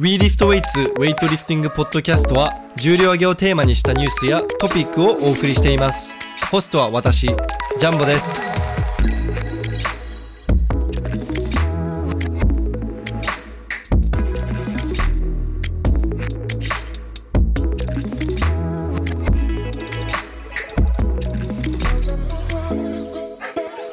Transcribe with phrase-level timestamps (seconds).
[0.00, 6.16] WeLiftWeights ウェイトリフティングポッドキャストは重量挙げをテーマにしたニュースやトピックをお送りしています。
[6.50, 8.50] ホストは私ジャンボです。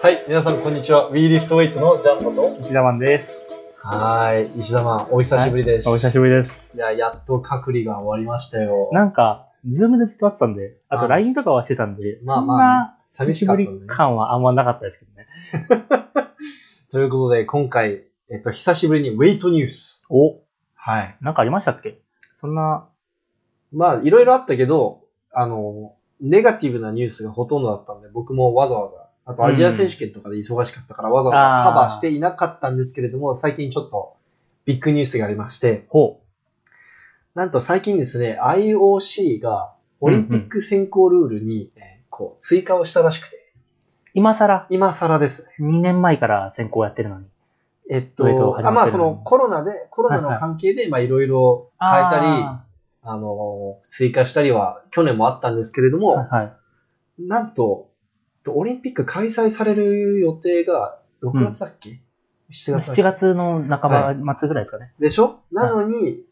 [0.01, 1.11] はい皆さんこんにちは。
[1.11, 3.40] WeLiftWeights のジャンボと石田マンです。
[3.93, 6.77] はい石田マンお久しぶりです、お久しぶりです。
[6.77, 8.89] いややっと隔離が終わりましたよ。
[8.93, 15.27] なんか、ズームでずっと会ってたんで、あとあ LINE とかはしてたんで、まあまあねな久しぶり感はあんまなかったですけどね。
[16.89, 20.39] ということで今回えっと久しぶりにウェイトニュースお、
[20.73, 21.17] はい。
[21.19, 21.99] なんかありましたっけ？
[22.39, 22.87] そんな、
[23.73, 25.01] まあ、いろいろあったけど、
[25.33, 34.15] あの、ネガティブなニュースがほとんどだったんで、僕もわざわざ、あとアジア選手権とかで忙しかったからわざわざカバーしていなかったんですけれども、最近ちょっと
[34.65, 36.21] ビッグニュースがありまして、ほ
[37.35, 43.39] なんと最近ですね、IOC がオリンピック選考ルールに、えーこう追加をしたらしくて、う。
[44.13, 45.47] 今更、今更です。
[45.59, 45.67] ね。
[45.67, 47.25] 2年前から選考やってるのに。
[47.89, 52.65] えっと、あまあそのコロナで、コロナの関係で、まあいろいろ変えたり、あ
[53.03, 57.23] あの、追加したりは去年もあったんですけれども、ーはいはい。
[57.23, 57.89] なんと、
[58.47, 62.01] オリンピック開催される予定が6月だっけ、
[62.51, 64.93] ?7 月だっけ？7月の半ば、末ぐらいですかね。
[64.99, 65.41] でしょ？
[65.51, 66.23] なのに、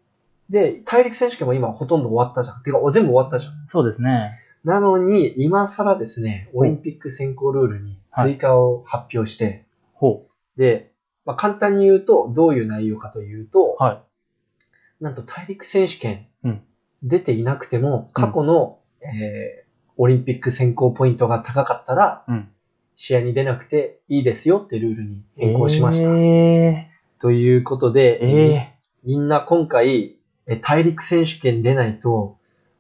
[0.49, 2.63] で、大陸選手権も今ほとんど終わったじゃん。
[2.63, 3.67] てか、全部終わったじゃん。
[3.67, 4.39] そうですね。
[4.63, 10.25] なのに、今更ですね、オリンピック選考ルールに追加を発表して、ほ
[10.57, 10.91] で、
[11.25, 13.83] まあ、簡単に言うと、どういう内容かというと、う。
[13.83, 15.03] はい。
[15.03, 16.61] なんと大陸選手権うん
[17.01, 19.68] 出ていなくても、過去の、えー
[20.01, 22.49] オリンピック選考ポイントが高かったら、うん。
[22.95, 26.09] 試合に出なくていいですよってルールに変更しました。
[26.17, 30.15] えということで、ー、えみんな今回、
[30.47, 32.37] え大陸選手権出ないと、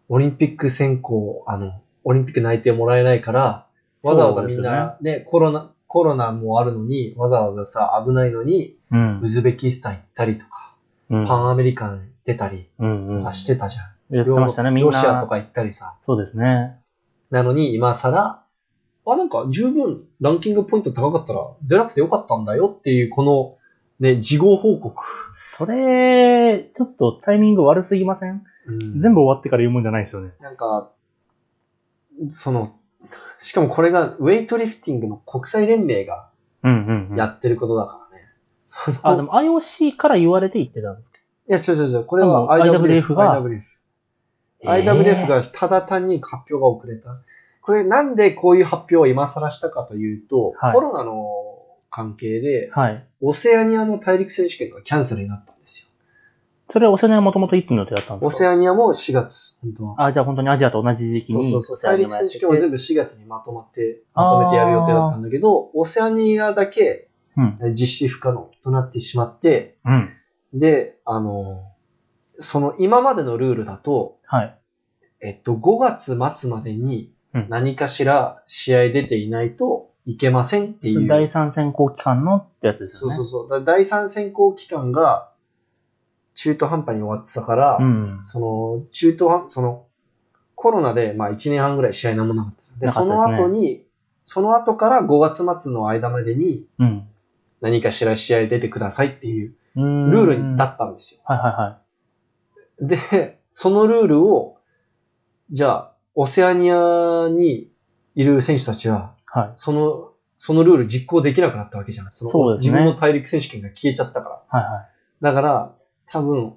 [0.07, 4.07] オリンピック選考、あの、オリンピック内定もらえないから、ー。
[4.07, 9.27] わざわざみんな、ね、コロナ、コロナもあるのに、わざわざさ、危ないのに、うんウ。
[9.27, 10.73] ズベキスタン行ったりとか、
[11.09, 11.27] うん。
[11.27, 13.19] パンアメリカン出たりうんうん。
[13.19, 13.81] とかしてたじゃ
[14.13, 14.15] ん。
[14.15, 14.91] やってましたね、みんな。
[14.91, 15.95] ロシアとか行ったりさ。
[16.03, 16.78] そうですね。
[17.29, 18.43] なのに、今更、
[19.05, 23.57] あ、なんか十分ランキングポイント高かったら出なくてよかったんだよっていう、この、
[23.99, 25.03] ね、事後報告。
[25.33, 30.31] それ、ちょっとタイミング悪すぎません、うん全部終わってから言うもんじゃないですよね。
[30.39, 30.91] なんか、
[32.31, 32.75] その、
[33.39, 36.29] しかもこれがウェイトリフティングの国際連盟が。
[37.15, 38.23] やってることだからね。
[38.65, 41.19] そのあ、でも IOC から言われて言ってたんですか？
[41.47, 42.05] いや、違う違う違う。
[42.05, 43.61] これは IWF が IWF。
[44.63, 47.21] IWF がただ単に発表が遅れた。
[47.61, 51.45] これなんでこういう発表を今更したかというと、はいコロナの
[51.91, 53.07] 関係で、はい。
[53.21, 55.87] オセアニアの大陸選手権がキャンセルになったんですよ。
[56.69, 58.27] それはオセアニアはもともといつの予定だったんですか？
[58.27, 60.05] オセアニアも4月、本当は。
[60.05, 61.91] あ、じゃあ本当にアジアと同じ時期にそうそうそう。
[61.91, 67.57] 大陸選手権は全部4月にまとまって、まとめてやる予定だったんだけど、オセアニアだけうん。
[67.73, 70.09] 実施不可能となってしまって、うん。
[70.53, 71.63] で、あの、
[72.39, 74.55] その今までのルールだと、はい。
[75.21, 81.07] えっと、5月末までにうん何かしら試合出ていないといけませんっていう。
[81.07, 83.15] 第三選考期間のってやつですよね。
[83.15, 83.65] そうそうそう。
[83.65, 85.29] 第三選考期間が
[86.35, 88.19] 中途半端に終わってたから、うん。
[88.23, 89.85] その中途半、その
[90.55, 92.79] コロナでまあ1年半ぐらい試合なんもなかった。
[92.79, 93.83] で、ですねの後に、
[94.25, 97.07] その後から5月末の間までにうん。
[97.61, 101.21] 何かしら試合出てくださいっていうルルールだったんですよ。
[101.25, 101.88] はいはいはい。
[102.81, 104.57] で、そのルールを、
[105.51, 107.71] じゃあ、オセアニアに
[108.15, 109.53] いる選手たちは、はい。
[109.57, 112.11] その、そのルール実行できなくなったわけじゃん。
[112.11, 114.59] そのそうですね自分の大陸選手権が消えちゃったから。
[114.59, 114.87] はいはい。
[115.21, 115.75] だから、
[116.07, 116.53] 多分、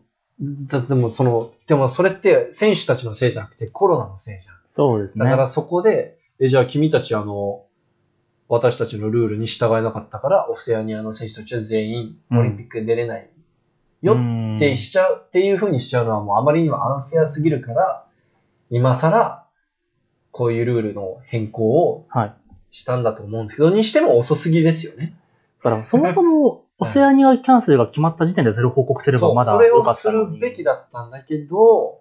[0.68, 4.54] だでもその、でもそれって選手たちのせいじゃなくてコロナのせいじゃん。
[4.66, 5.24] そうですね。
[5.24, 7.64] だからそこで、え、じゃあ君たちあの、
[8.48, 13.30] 私たちのルールに従えなかったから、オセアニアの選手たちは全員オリンピックに出れない
[14.02, 18.04] ようんってしちゃう、っていう風にしちゃうのはもうあまりにもアンフェアすぎるから、
[18.69, 19.46] 今更、
[20.31, 22.34] こういうルールの変更をはい。
[22.70, 25.14] したんだと思うんですけど、にしても遅すぎですよね。
[25.62, 30.40] だから、そもそも、オセアニアキャンセルが決まった時点でそれを報告すれそう、ばまだそれを良かっするたのに。
[30.40, 32.00] べきだったんだけど、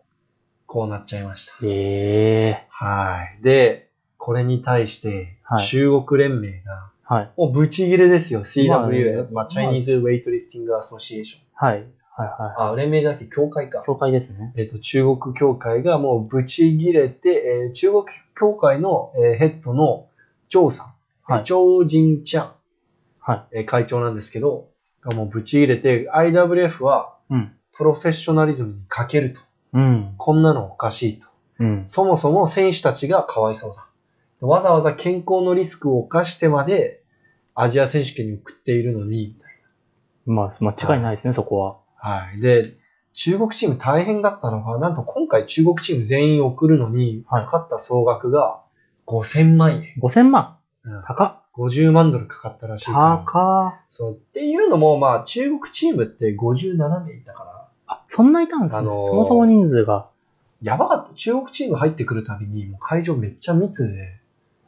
[0.65, 1.53] こうなっちゃいました。
[1.63, 3.44] ええはい。
[3.44, 7.31] で、これに対してはい、中国連盟が、はい。
[7.36, 8.39] もうブチギレですよ。
[8.39, 9.68] まあ CWA、ねまあ、チャイ
[11.62, 11.88] はい。
[12.18, 13.84] はいはあ、連盟じゃなくて協会かい。。
[13.86, 14.52] 教会ですね。
[14.58, 18.04] えっと、中国協会がもうブチギレて、えー中国
[18.36, 20.08] 協会の、えーヘッドの
[20.50, 22.52] 張さん、はい張仁ちゃん、
[23.19, 23.60] はい。
[23.60, 24.69] えー会長なんですけど、
[25.04, 27.56] がもうブチギレて、IWF は、うん。
[27.74, 29.42] プロフェッショナリズムに欠けると。
[29.74, 30.16] うん。
[30.18, 31.28] こんなのおかしいと。
[31.60, 31.84] うん。
[31.88, 33.86] そもそも選手たちがかわいそうだ。
[34.46, 37.04] わざわざ健康のリスクを冒してまで
[37.54, 39.36] アジア選手権に送っているのに、
[40.25, 41.77] まあ、間違いないですね、そこは。
[41.95, 42.41] はい。
[42.41, 42.75] で、
[43.13, 48.62] 中国チーム大変だったのが、なんと今回中国チーム全員送るのに、はいかかった総額が
[49.07, 49.94] 5000万円。
[50.01, 50.57] 5000万？
[50.85, 51.41] うん高っ。
[51.53, 52.85] 50万ドルかかったらしい。
[52.85, 54.13] 高そう。
[54.13, 58.79] っていうのも、まあ、中国チームって57名いたから、あ、そんないたんですね。
[58.79, 60.07] あのーそもそも人数が。
[60.62, 61.13] やばかった。
[61.13, 64.19] 中国チーム入ってくるたびに、もう会場めっちゃ密で、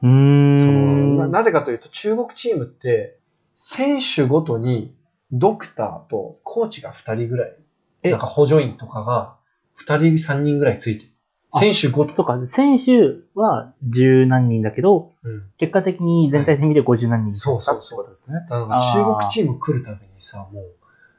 [0.02, 0.60] うーん。
[0.60, 3.18] そのななぜかというと、中国チームって、
[3.56, 4.94] 選手ごとに、
[5.34, 7.56] ドクターとコーチが2人ぐらい、
[8.04, 9.36] えなんか補助員とかが
[9.80, 11.12] 2人、3人ぐらいついてる。
[11.52, 12.16] あ選手ごと。
[12.16, 15.44] そうか、選手は十何人だけど、うん。
[15.58, 18.36] 結果的に全体的に見て50何人そうそうそうですね。
[18.50, 20.62] だから中国チーム来るたびにさ、も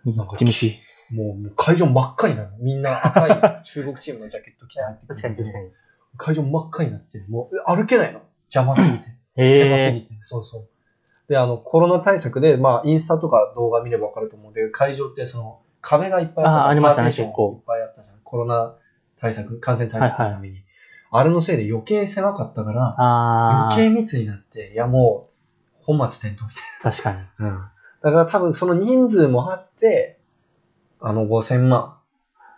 [0.07, 0.37] なんか
[1.11, 2.59] もう会場真っ赤になるの。
[2.59, 3.31] みんな赤い
[3.65, 5.15] 中国チームのジャケット着て入ってくる。
[5.15, 5.71] 確かに確かに。
[6.17, 8.23] 会場真っ赤になって、もうえ歩けないの。
[8.53, 9.15] 邪魔すぎて。
[9.37, 10.15] 狭すぎて。
[10.23, 10.69] そうそう。
[11.29, 18.19] で、あの、コロナ対策で、まあ、インスタとか動画見ればわかると思うんで、会場ってその、壁がいっぱいあったじゃんあありましたね結構いっぱいあったじゃん。
[18.25, 18.75] コロナ
[19.21, 20.65] 対策、感染対策のために。
[21.11, 25.29] あれのせいで余計狭かったから、あ余計密になって、いやも
[25.83, 27.19] う、本末転倒みたいあ、確かに。
[27.19, 27.51] な。
[27.51, 27.65] うん。
[28.03, 30.19] だから多分その人数もあって、
[31.01, 31.97] あの5000万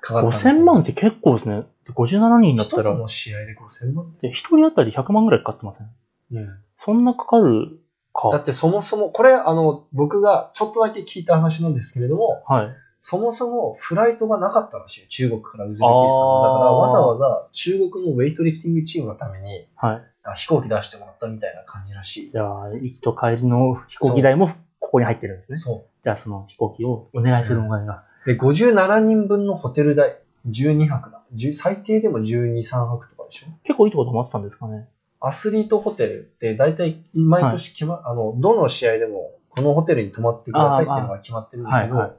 [0.00, 0.62] かかったんだと思う。
[0.62, 1.64] 5000万って結構ですね。
[1.90, 5.88] 57人だった一つら、の試合で5000万で一人当たり100万ぐらいかかってません？
[6.32, 6.58] うん。
[6.76, 7.85] そんなかかるか。
[8.32, 12.68] だってそもそも、これあの、僕がちょっとだけ聞いた話なんですけれども、はい。
[12.98, 15.06] そもそもフライトがなかったらしいよ。
[15.08, 16.42] 中国からウズベキスタンの。
[16.42, 20.02] だからわざわざ中国のウェイトリフティングチームのためにはい。
[20.24, 22.30] あ飛行機出してもらったみたいな感じらしい。
[22.30, 24.48] じゃあ、行きと帰りの飛行機代も
[24.80, 25.58] ここに入ってるんですね。
[25.58, 28.02] そじゃあ、その飛行機をお願いするお金が。
[28.24, 28.28] う。
[28.34, 30.18] で、57人分のホテル代、
[30.48, 31.22] 12泊だ。
[31.34, 33.46] 10最低でも12、3泊とかでしょ？
[33.62, 34.88] 結構いいとこ泊まってたんですかね。
[35.26, 42.16] アスリートホテルって大体毎年決ま、あの、どの試合でもこのホテルに泊まってくださいっていうのが決まってるんだけど、はいはい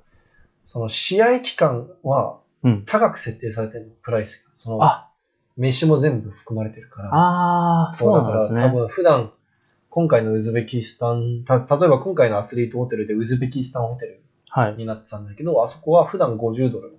[0.69, 4.51] その試合期間はうん高く設定されてるの、プライスが。
[4.53, 5.09] その、あ、
[5.55, 7.09] 飯も全部含まれてるから。
[7.13, 8.61] ああ、そうだからね。
[8.61, 9.31] 多分普段、
[9.89, 14.75] 今回のウズベキスタン、た、例えば今回のアスリートホテルでウズベキスタンホテルはい。
[14.75, 16.97] になってたんだけど、あそこは普段50ドルの、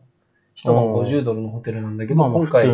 [0.55, 2.69] 一晩50ドルのホテルなんだけど、今回。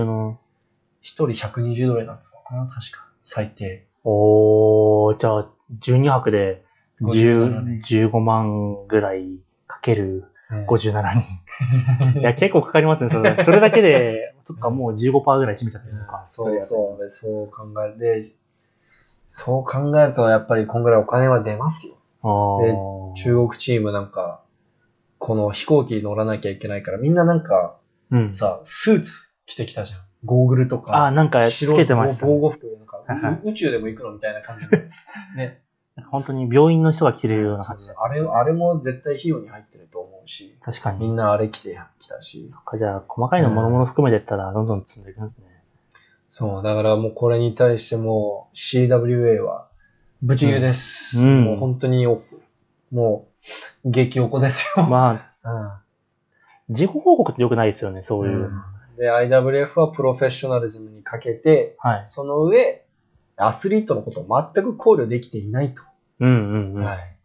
[1.00, 3.08] 一人120ドルになってたのかな、確か。
[3.24, 3.86] 最低。
[4.04, 5.50] おー、じゃあ、
[5.80, 6.62] 12泊で
[7.00, 11.02] 57年10 15万ぐらいかけるうん57
[12.12, 12.20] 人。
[12.20, 13.42] いや、結構かかりますね、それ。
[13.44, 16.22] それだけで、 そっか、もう15%ぐらい占めちゃってるのか。
[16.26, 17.98] そうそうで、そう考える。
[17.98, 18.22] で、
[19.30, 21.94] そう考えるとやっぱりこんぐらいお金は出ますよ。
[22.22, 24.42] あー中国チームなんか、
[25.18, 27.78] この飛行機乗らなきゃいけないから、みんななんか
[28.10, 28.32] うん。
[28.32, 30.00] さ、スーツ着てきたじゃん。
[30.24, 31.06] ゴーグルとか。
[31.06, 32.32] あー、なんかつ白けてましたね。
[32.32, 32.66] 防護服
[33.44, 34.70] 宇宙でも行くのみたいな感じの。
[35.36, 35.60] ね。
[36.10, 37.94] 本当に病院の人が着れるような感じで。
[37.96, 40.98] あれ、あれも絶対費用に入ってると思うし、確かに。
[40.98, 42.50] みんなあれ着てきたし。
[42.50, 45.46] そっかじゃあ、細かいのもろもろ含めてったら、どんどん積んでいくんですね。
[46.30, 49.68] そう、だからもうこれに対しても CWA は、
[50.20, 51.20] ブチギレです。
[51.20, 52.22] うんうんもう本当にお、
[52.90, 53.28] も
[53.84, 54.84] う、激おこですよ。
[54.86, 55.84] まあ、うん
[56.68, 58.50] 自己報告って良くないですよね、そういう。
[58.96, 62.04] で、IWF はプロフェッショナリズムにかけて、はい。
[62.06, 62.84] その上、
[63.36, 65.82] アスリートのことを全く考慮できていないと。
[66.20, 66.84] うんうんうん。
[66.84, 67.16] はい。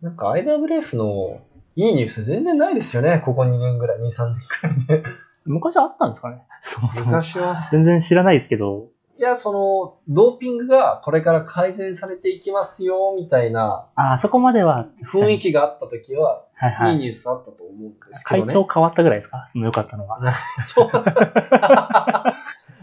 [0.00, 1.40] なんか IWF の
[1.76, 3.20] いいニュース全然ないですよね。
[3.24, 5.08] ここ2年ぐらい、2、3年くらいで。
[5.44, 6.42] 昔あったんですかね？
[6.62, 7.06] そもそも。
[7.12, 7.68] 昔は。
[7.70, 8.88] 全然知らないですけど。
[9.18, 14.86] いや、その、ドーピングがこれから改善されていきますよ、みたいなああ、そこまでは。
[15.04, 16.96] 雰囲気があった時は、はいはいい。
[16.96, 18.52] いニュースあったと思うんですけどね。
[18.52, 19.46] 会長変わったぐらいですか？
[19.52, 20.18] その良かったのは。
[20.64, 20.88] そう。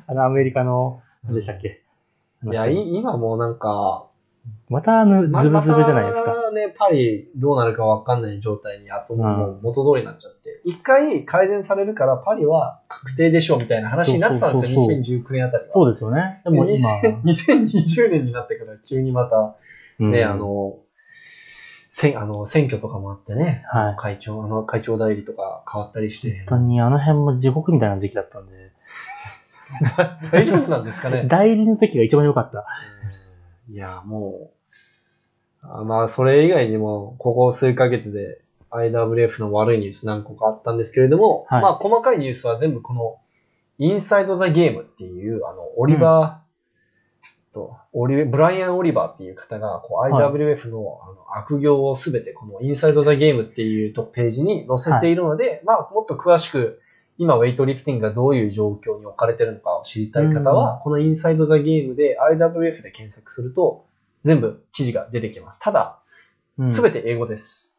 [0.07, 1.81] あの、アメリカの、何でしたっけ、
[2.43, 4.05] いや、い今もうなんか、
[4.69, 6.29] またあの、まズブズブじゃないですか。
[6.29, 10.61] またね、パリどうなるかわかんない状態に、あともう元通りになっちゃって。
[10.63, 15.73] 一回改善されるからパリは確定でしょうみたいな話になってたんですよ、そうそうそう2019年あたりは。
[15.73, 16.41] そうですよね。
[16.43, 16.89] でもで今、
[17.23, 19.55] 2020年になってから急にまた、
[19.99, 20.11] うん。
[20.11, 20.77] ね、あ、の、
[21.89, 23.95] 選あの選挙とかもあってね、はい。
[23.97, 28.71] 会長、あの会長代理とか変わったりして、本当にあの辺も地獄みたいな時期だったんで、
[30.31, 31.25] 大丈夫なんですかね？
[31.29, 32.65] 代理の時が一番良かった。
[33.69, 34.51] いや、も
[35.63, 41.61] う、あまあ、それ以外にも、ここ数ヶ月で IWF の悪いニュース何個かあったんですけれども、はい。
[41.61, 43.17] まあ、細かいニュースは全部この、
[43.77, 46.49] インサイドザゲームっていう、あの、オリバー、
[47.53, 50.11] と、オリブライアン・オリバーっていう方が、こう、はい。
[50.11, 56.81] IWF の,、あの悪行をすべてこのインサイド・ザ・ゲームっていうとページに載せているので、まあ、もっと詳しく、
[57.19, 63.85] 今、ウェイトリフティングがどういう状況に置かれてるのかを知りたい方は、このインサイド・ザ・ゲームで IWF で検索すると、
[64.23, 65.59] 全部記事が出てきます。
[65.59, 65.99] ただ、
[66.57, 67.73] うんすべて英語です。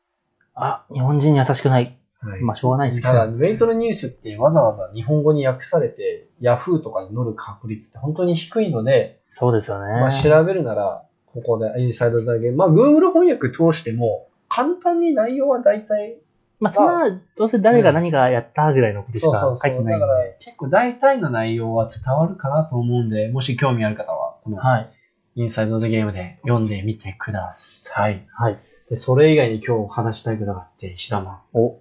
[0.55, 1.97] あ、日本人に優しくない。
[2.21, 3.33] はいまあ、しょうがないですけただ、ど。
[3.33, 10.01] ウェイトのニュースってわざわざ日本語に訳されて、Yahoo とかに載る確率って本当に低いので、そうですよね。
[10.01, 12.59] まあ、調べるなら、ここでインサイドザゲーム。
[12.59, 16.19] まあ、Google 翻訳通しても、簡単に内容は大体、
[16.61, 19.71] まあ、そんな、どうせ誰が何がやったぐらいのことしかそうそうそう。
[19.71, 20.07] 書いてないんで。
[20.07, 24.91] だから、結構大体の内容は伝わるかなと思うんで、もし興味ある方は、このはい。
[25.37, 28.27] インサイドザゲームで読んでみてください。
[28.33, 28.57] はい。
[28.91, 31.41] で、それ以外に今日話したいことがあって、石田マン。
[31.55, 31.79] お、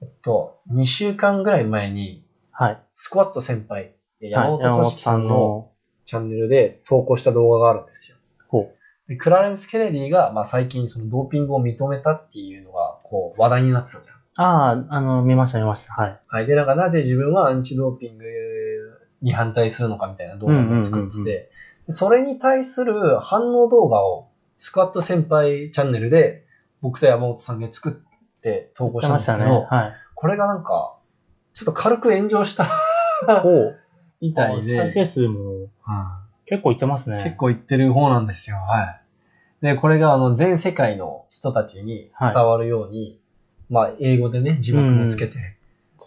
[0.00, 2.82] えっと、2週間ぐらい前に、はい。
[2.94, 5.70] スクワット先輩、山はい本俊樹さんの、
[6.04, 8.16] チャンネルで投稿した動画があるんですよ。
[8.48, 9.08] ほう。
[9.08, 12.71] でクラレンス・ケネディが、まあ、最近そのドーピングを認めたっていうのが、
[13.12, 14.16] こう、話題になってたじゃん。
[14.42, 15.92] ああ、あの、見ました見ました。
[15.92, 16.20] はい。
[16.26, 16.46] はい。
[16.46, 18.24] で、なんかなぜ自分はアンチドーピング
[19.20, 21.50] に反対するのかみたいな動画を作ってて、
[21.90, 26.42] それに対する反応動画を、スクワット先輩チャンネルで、
[26.80, 27.92] 僕と山本さんが作っ
[28.40, 29.82] て投稿見したんですけど、ましたね。
[29.82, 29.92] はい。
[30.14, 30.96] これがなんか、
[31.52, 32.66] ちょっと軽く炎上した。
[34.22, 37.20] みたいで、再生数もは結構いってますね。
[37.20, 38.56] い結構言ってる方なんですよ。
[38.56, 39.01] はい。
[39.62, 43.18] で、これがあの全世界の人たちに伝わるように、
[43.70, 45.56] まあ英語でね、字幕もつけて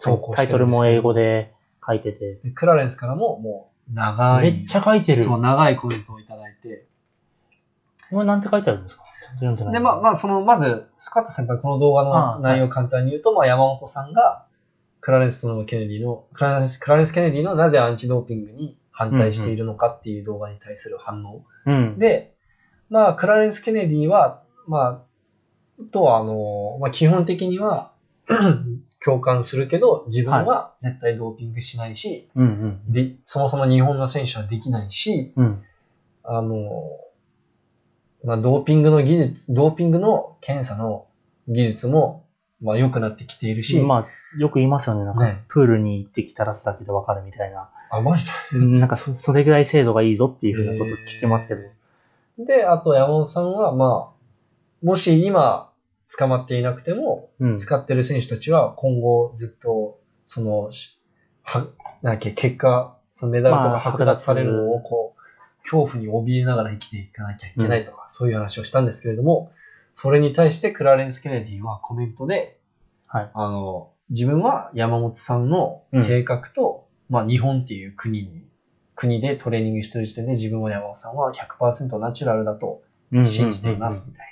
[0.00, 1.52] 稿してるんですけどタイトルも英語で
[1.84, 2.34] 書いてて。
[2.44, 5.24] でクラレンスからももう長い、めっちゃ書いてる。
[5.24, 6.84] そう、長いコメントをいただいて、
[8.10, 9.02] これなんて書いてあるんですか？
[9.40, 12.02] でないで、まあ、まあ、その、まず、スカット先輩、この動画
[12.34, 14.44] あの内容を簡単に言うと、まあ、山本さんが、
[15.00, 21.42] クラレンスのケネディの、クラレンス、クラレンス・ケネディのなぜアンチドーピングに反対しているのかっていう動画に対する反応。
[21.66, 21.98] うん。
[21.98, 22.35] で、
[22.88, 25.04] まあ、クラレンス・ケネディは、ま
[25.80, 27.92] あ、とは、あの、まあ、基本的には、
[29.04, 32.44] 共感するけど、自分は絶対ドーピングしないし、うん
[32.86, 32.92] うん。
[32.92, 35.62] で、そもそも日本の選手はできないし、うん。
[36.24, 36.72] あの、
[38.24, 41.06] まあ、ドーピングの技術、ドーピングの検査の
[41.46, 42.26] 技術も、
[42.60, 45.04] まあ、良くなってきているし、まあ、よく言いますよね。
[45.04, 47.70] なんかね、プールに行ってきたらすだけでわかるみたいな。
[47.90, 51.60] あ、マジうんなんかそ、それぐらい精度がいいぞっていうふうなこと聞きますけど。
[52.38, 55.70] で、あと山本さんは、まあ、もし今、
[56.16, 57.58] 捕まっていなくても、うん。
[57.58, 61.00] 使ってる選手たちは今後ずっと、その、し
[61.42, 61.68] は、なん
[62.02, 69.50] だっけ、結果、そのメダルとまあか剥奪されるのを、こう、恐怖に怯えながら生きていかなきゃいけないとか、そういう話をしたんですけれども、
[69.92, 72.58] それに対してクラレンス・ケネディはコメントで、
[73.06, 73.30] はい。
[73.32, 78.46] あの、自分は山本さんの性格と、まあ日本っていう国に、
[78.96, 82.82] 国でトレーニングしてる時点で自分は山本さんは100%ナチュラルだと
[83.24, 84.26] 信じていますみたい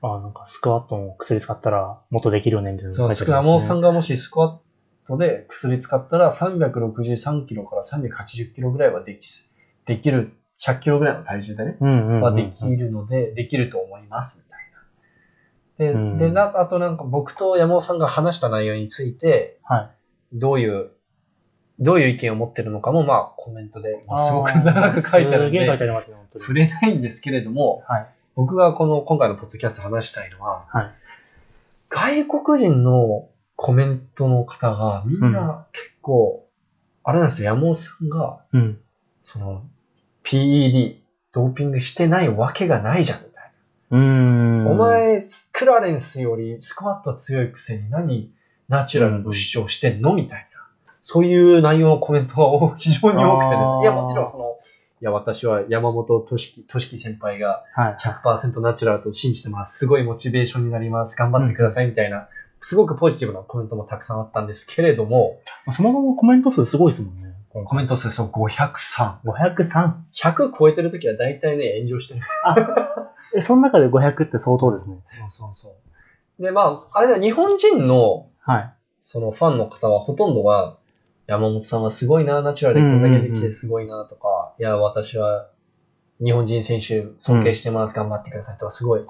[0.00, 0.10] な。
[0.10, 3.28] あなんかスクワットの薬使ったらもっとできるよねみたいなのそう。
[3.28, 4.56] 山本さんがもしスクワッ
[5.08, 9.50] トで薬使ったら363キロから380キロぐらいはできす、
[9.86, 11.76] できる、100キロぐらいの体重でね。
[12.20, 14.44] はできるので、できると思います、
[15.78, 15.92] みたいな。
[15.92, 19.90] で、うんで、な、あとなんか僕と山本さんが話した内容について、はい。
[20.34, 20.90] どういう、
[21.80, 25.58] どういう意見を持ってるのかも、まあ、コメントで、まあすごく長く書いてあるんで。
[26.40, 28.06] 触れないんですけれども、はい。
[28.34, 30.90] 僕がこの、今回のポッドキャストで話したいのは、はい。
[31.88, 36.46] 外国人のコメントの方が、みんな結構、
[37.04, 38.78] あれなんですよ、山本さんが、うん。
[39.24, 39.62] その、
[40.24, 40.98] PED、
[41.32, 43.52] ドーピングしてないわけがないじゃん、みたい
[43.90, 44.64] うーん。
[44.64, 44.70] な。
[44.70, 45.20] お前、
[45.52, 48.32] クラレンスよりスクワット強いくせに何、
[48.68, 50.47] ナチュラルの主張してんのみたいな。
[51.10, 53.80] そういう内容のコメントは非常に多くてですね。
[53.80, 54.58] いや、もちろんその、
[55.00, 57.96] いや、私は山本俊樹、俊樹先輩がはい。
[57.98, 59.78] 100%ナチュラルと信じてます。
[59.78, 61.16] すごいモチベーションになります。
[61.16, 62.28] 頑張ってください、みたいな。
[62.60, 65.38] すごくポジティブなコメントもたくさんあったんですけれども、
[65.74, 67.32] そもそもコメント数すごいですもんね。
[67.64, 69.20] コメント数そう503。
[69.24, 69.92] 503。
[70.14, 72.26] 100超えてるときは大体ね、炎上してる。
[73.34, 74.98] え、その中で500って相当ですね。
[75.06, 75.74] そうそうそ
[76.38, 76.42] う。
[76.42, 78.74] で、まあ、あれだ、日本人の、はい。
[79.00, 80.76] そのファンの方はほとんどが、
[81.28, 85.50] 山本さんはすごいな、ナチュラルでこんだけできてすごいなとか、いや、私は
[86.24, 89.04] 日本人選手尊敬してます、頑張ってくださいとか、すごい、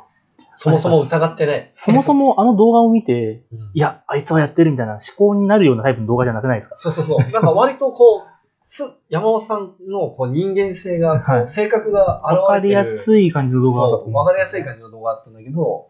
[0.57, 1.73] そもそも疑ってない。
[1.77, 3.59] そもそもあの動画を見て、うん。
[3.73, 6.75] いや、あいつはやってるみたいな思考になるようなタイプの動画じゃなくないですか？
[6.77, 7.19] そうそうそう。
[7.33, 8.21] なんか割とこう、
[8.65, 11.49] す山本さんのこう人間性が、はい。
[11.49, 12.43] 性格が現れてる。
[12.43, 15.87] わかりやすい感じの動画だったわかりやすい感じの動画だったんだけど、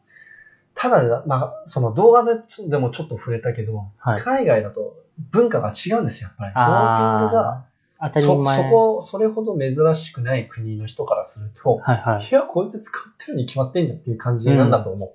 [0.80, 4.94] ただ、まあ、その動画でちでもちょっと触れたけど、はい海外だと
[5.30, 6.54] 文化が違うんですよ、やっぱり。
[6.54, 7.66] ドーピングが、
[8.00, 8.62] 当たりそ、前。
[8.62, 12.28] そこ、それほど珍しくない国の人からすると、はいはい。
[12.28, 15.10] いや、こいつ使ってるに決まってんじゃんっていう感じなんだと思う。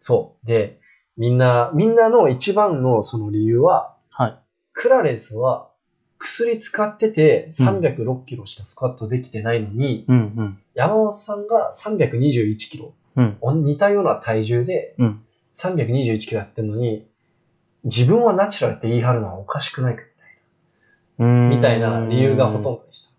[0.00, 0.46] そう。
[0.46, 0.80] で、
[1.18, 4.38] みんな、みんなの一番のその理由は、はい。
[4.72, 5.68] クラレンスは
[6.18, 10.58] 薬使ってて306キロしかスクワットできてないのに、うんうん。
[10.72, 13.64] 山本さんが321キロ、うん。
[13.64, 15.22] 似たような体重でうん。
[15.54, 17.06] 321キロやってるのに、
[17.84, 20.02] 自分はナチュラルって言い張るのはおかしくないか
[21.18, 23.12] うーんみたいな理由がほとんどでし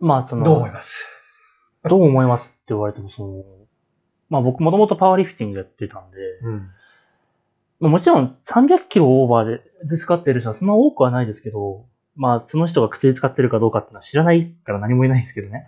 [0.00, 0.36] まあ、そた。
[0.36, 1.06] の、どう思います？
[1.88, 3.44] どう思いますって言われても、その、
[4.28, 6.68] まあ僕もともとパワーリフティングやってたんで、うん。
[7.80, 11.86] まあもちろん300キロオーバーで使ってる人はそんな多くはないですけど、
[12.16, 15.66] まあその人が薬使ってるかどうかっていうのは知らないから何も言えないんですけどね。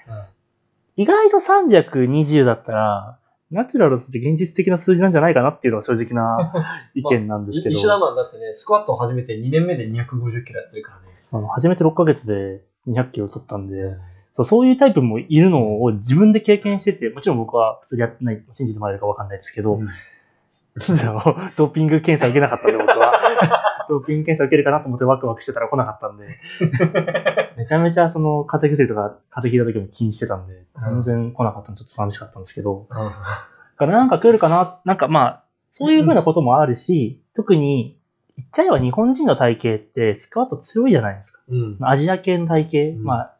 [1.01, 3.19] 意外と320だったら、
[3.51, 6.53] ナチュラルとして現実的な数字なんじゃないかなっていうのが正直な
[6.95, 11.15] 意見なんですけど、石田マンだってね、スクワットを始めて2年目で250キロやってるからね。
[11.15, 13.97] その初めて6ヶ月で200キロ取ったんで、
[14.35, 19.89] そうそういうタイプもいるのを自分で経験してて、もちろん僕は普通にやってない、信じてもらえるかわかんないですけど、うん
[21.57, 23.13] ドーピング検査受けなかったんで、僕は。
[23.91, 26.27] ドーピング検査受けるかなと思ってワクワクしてたら来なかったんで、
[27.59, 32.97] めちゃめちゃその風邪薬とか風邪ひいた時も気にしてたんで、全然来なかったのちょっと寂しかったんですけど、うん。
[32.97, 33.13] だ
[33.77, 37.99] からなんか来るかな、なんかまあ、そういうふうなこともあるし、特に、
[38.37, 41.43] 言っちゃえば日本人の体型ってスクワット強いじゃないですか。
[41.49, 41.77] うん。
[41.83, 43.05] アジア系の体型、うん。
[43.05, 43.35] まあ、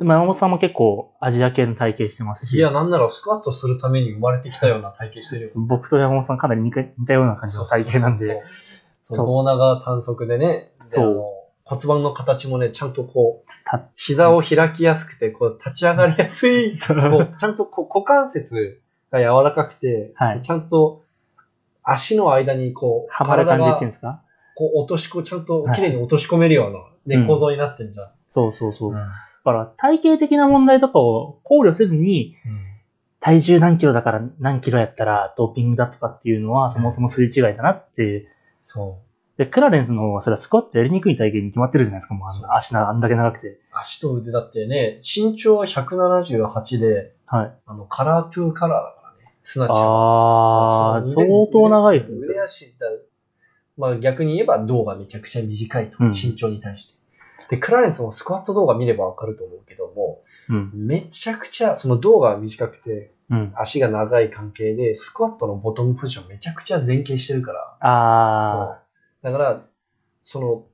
[0.00, 5.50] でも山本さんも結構アジア系の体型してますし、いや、なんならスクワットするために生まれてきたような体型してるよ。
[5.56, 8.69] 僕と山本さんかなり似たような感じの体型なんで、そうそうそう。
[9.16, 9.26] そう。
[9.26, 11.04] 胴長短足でね、でそう。
[11.04, 11.24] あの
[11.64, 18.80] 骨盤の形もね、ちゃんとこうた、膝を開きやすくて、こう、立ち上がりやすい、 こうちゃんとこう股関節
[19.12, 20.40] が柔らかくて、はい。
[20.40, 21.02] ちゃんと
[21.84, 24.22] 足の間にこう、はまる感じっていうんがですか？
[24.56, 27.26] こう落としこ、ちゃんと綺麗に落とし込めるような、ね、うん。
[27.28, 28.10] 構造になってんじゃん。
[28.28, 28.90] そうそうそう。
[28.90, 28.94] うん。
[28.96, 29.04] だ
[29.44, 32.34] から体型的な問題とかを考慮せずに、
[33.20, 38.26] 体重何キロだから何キロやったらドーピングだとかっていうのはそもそもすれ違いだなって。
[38.60, 39.02] そ
[39.38, 42.14] で、クラレンスの方はそれはスクワットやりにくい体型に決まってるじゃないですか。
[42.14, 43.48] もうあんな足なあんだけ長くて。
[43.48, 43.58] う。
[43.72, 47.58] 足と腕だってね、身長は178で、はい。
[47.64, 49.34] あの、カラートゥーカラーだからね。
[49.42, 51.08] すなわち。
[51.08, 52.18] あ相当長いですね。
[52.18, 52.86] 腕腕足だ。
[53.78, 55.96] まあ逆に言えば胴がめちゃくちゃ短いと。
[56.00, 57.00] うん身長に対して。
[57.50, 60.70] で、クラレンスのスクワット動画見ればわかると思うけども、うん。
[60.74, 63.52] めちゃくちゃ、その胴が短くて、うん。
[63.56, 67.76] 足が長い関係で、スクワットのボトムポジションめちゃくちゃ前傾してるから。
[67.80, 68.78] あ
[69.22, 69.32] そう。
[69.32, 69.62] だから、
[70.22, 70.66] その、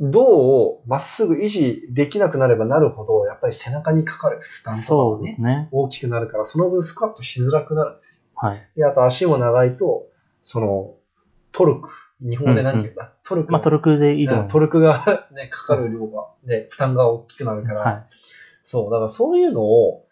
[0.00, 5.68] 胴をまっすぐ維持できなくなればなるほど、やっぱり背中にかかる負ー、担とかそうがね、ね。
[5.72, 8.30] 大きくなるから、その分スクワットしづらくなるんですよ。
[8.34, 8.68] はい。
[8.76, 10.06] で、あと足も長いと、
[10.42, 10.94] その、
[11.52, 11.90] トルク。
[12.22, 13.58] 日本語でなんていうんだ、トルクの。
[13.58, 14.52] まあトルクでいいと思います。
[14.52, 18.06] トルクが ね、かかる量が、ね、負担が大きくなるから、はい。
[18.62, 20.04] そう、だからそういうのを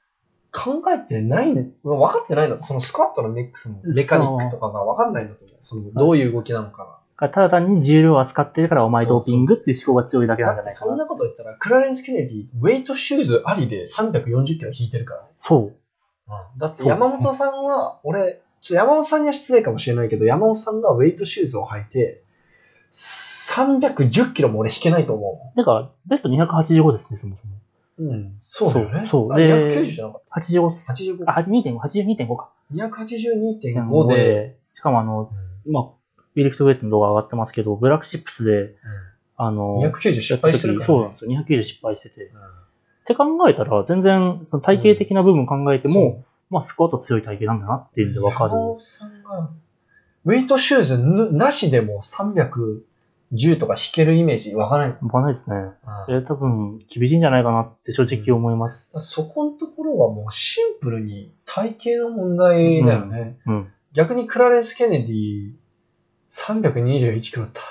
[0.52, 2.64] 考えてない、分かってないんだと。
[2.64, 5.58] そのスクワットのメそのメカニックとかが分かんないんだと思う。
[5.60, 10.48] その、どういう動きなのかただ単に重量を扱ってるからお前ドーピングっていう思考が強いだけが。
[10.48, 10.86] なんじゃないかな。
[10.86, 15.26] そんなこと言ったら、クラレンス・ケネディ、ウェイトシューズありで340キロ引いてるからね。
[15.36, 15.74] そう。
[16.58, 22.22] だって山本さんは、俺、ちょ山本さんには失礼かもしれないけど、山本さんがウェイトシューズを履いて、
[22.92, 27.57] 310キロも俺引けないと思だから、ベスト285ですね、そもそも。
[27.98, 28.04] う。
[28.04, 28.38] うん。
[28.40, 29.00] そうだよね。
[29.06, 30.92] あそうで290じゃなかっ85ですた。。
[30.92, 31.24] 85。
[31.26, 32.50] あ、2.5、82.5か。
[32.72, 35.30] 282.5で、、しかもあの、
[35.66, 38.74] 今、ウィリフトウェイスの動画上がってますけど、ブラックシップスで、
[39.36, 41.30] あの、290失敗してるから、そうなんですよ。
[41.30, 42.24] 290失敗してて。
[42.24, 42.30] っ
[43.04, 48.50] て考えたら、全然、その体型的な部分考えても、まあ、スクワット強い体型なんだなっていうのでわかる。
[48.50, 49.50] 山本さんが、
[50.24, 52.02] ウェイトシューズぬなしでも
[53.32, 54.98] 310とか引けるイメージわからない。
[55.00, 55.56] わかんないですね。
[56.08, 58.90] え多分、厳しいんじゃないかなって正直思います。
[59.00, 63.38] そこのところはもうシンプルに体型の問題だよね。
[63.46, 63.72] うん。
[63.92, 65.52] 逆にクラレンス・ケネディ、
[66.30, 67.62] 321キロた、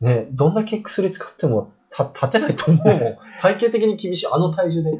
[0.00, 2.98] ね、どんだけ薬使ってもた立てないと思うもん。
[3.40, 4.26] 体型的に厳しい。
[4.30, 4.96] あの体重で。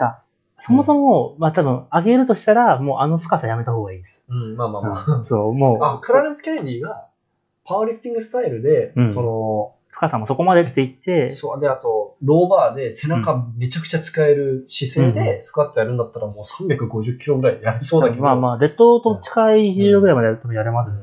[0.65, 4.25] そもそも、まあ多分、上げるとしたら、もうあの深さやめた方がいいです。
[4.29, 5.17] うん、まあまあまあ。
[5.17, 7.09] うんそう、もう、あ、クラレンス・ケネディが、
[7.65, 18.23] パワーリフティングスタイルで、うんその、深さもそこまでって言って、そう、で、あと、ローバーで背中めちゃくちゃ使える姿勢うでスクワットやるんだったらもう350キロぐらいやりそうだけど。
[18.23, 20.99] まあまあ、デッドと近い重量ぐらいまでやるとやれますね。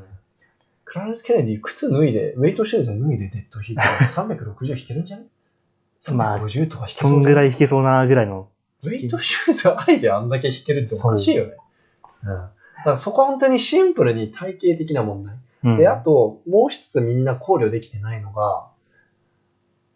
[0.85, 5.25] クラレンス・ケネディ、靴脱いで、ウェイトシューズ脱いでデッド引いて、360引けるんじゃね
[6.11, 8.49] まあ ?350 とか引けそんぐらい引けそうなぐらいの。
[8.83, 11.57] ウェイトシューズありであんだけ引けるっておかしいよね。
[12.23, 12.27] うん。
[12.29, 12.51] だか
[12.91, 15.35] らそこは本当にシンプルに体型的な問題。
[15.63, 18.67] うんで、あと、もう一つみんな考慮できてないのが、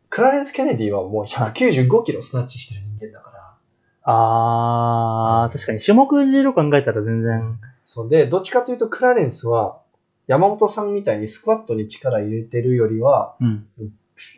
[0.10, 3.34] クラレンス・ケネディはもう195キロスナッチしてる人間だから。
[4.04, 9.82] あー、確かに種目重量考えたら全然、そうで、どっちかというとクラレンスは、
[10.28, 13.68] 山本さんみたいにスクワットに力入れてるよりは、うん。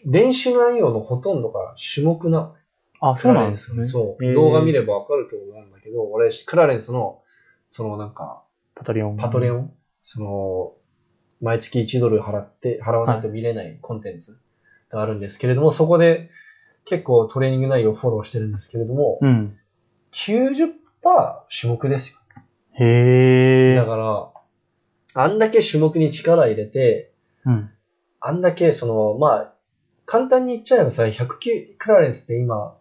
[0.06, 2.56] 練習内容のほとんどが種目なの。
[3.02, 3.86] あ、そうなんですね。
[3.86, 4.34] そう。
[4.34, 7.22] 動画見ればわかると思うんだけど、俺、クラレンスの、
[7.68, 9.18] そのなんか、パトリオン。
[9.18, 10.74] パトレオン、その、
[11.46, 14.40] 毎月1ドル払って、払わないと見れないコンテンツ
[14.90, 16.32] があるんですけれども、そこで
[16.86, 19.56] 結構トレーニング内容をフォローしてるんですけれども、うん。
[20.12, 20.74] 90%
[21.48, 22.20] 種目ですよ。
[22.80, 23.76] へー。
[23.76, 24.32] だから、
[25.14, 27.12] あんだけ種目に力入れて、
[27.46, 27.70] うん。
[28.20, 29.54] あんだけその、まあ、
[30.08, 32.76] 簡単に言っちゃえばさ、109、クラレンスって今、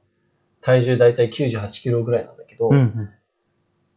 [0.62, 3.10] 体重だいたい98キロぐらいなんだけど、うんうん。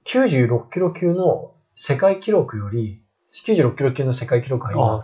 [0.03, 5.03] 96キロ級の世界記録より、96キロ級の世界記録はあ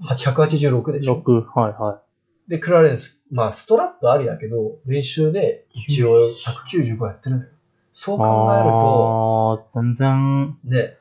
[0.00, 1.22] 今、186でしょ。
[1.24, 2.02] 6、はいは
[2.48, 6.16] で、クラレンス、まあ、ストラップありだけど、練習で一応
[6.68, 7.52] 195やってるんだよ。
[7.92, 8.18] そうい。
[8.18, 10.96] 考えると、全然ね、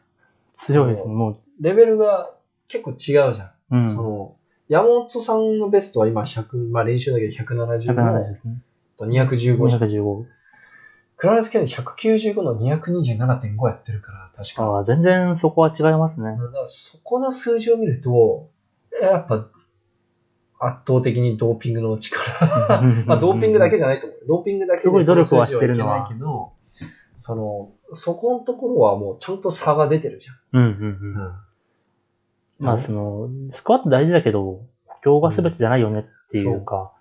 [0.53, 1.13] 強いですね。
[1.13, 2.31] もう、レベルが
[2.67, 3.75] 結構違うじゃん。
[3.75, 3.95] うん。
[3.95, 4.35] その、
[4.67, 8.61] 山本さんのベストは今100、まあ練習だけど170 170のですね。
[8.97, 9.81] と215じゃん。
[9.81, 10.25] 215。
[11.19, 14.63] クラレンス・ケネディ195の227.5やってるから、確か。
[14.63, 16.37] ああ、全然そこは違いますね。
[16.67, 18.49] そこの数字を見ると、
[19.01, 19.49] やっぱ、
[20.61, 22.23] 圧倒的にドーピングの力。
[23.05, 24.19] まあ、ドーピングだけじゃないと思う。
[24.29, 26.53] ドーピングだけですごい努力はしてるのはけないけど、
[27.17, 31.21] その、そこのところはもうちゃんと差が出てるじうんうんうん。
[31.21, 31.35] ゃん。
[32.59, 36.93] まあ、その、スクワット大事だけど、補強が全てじゃないよねっていうか、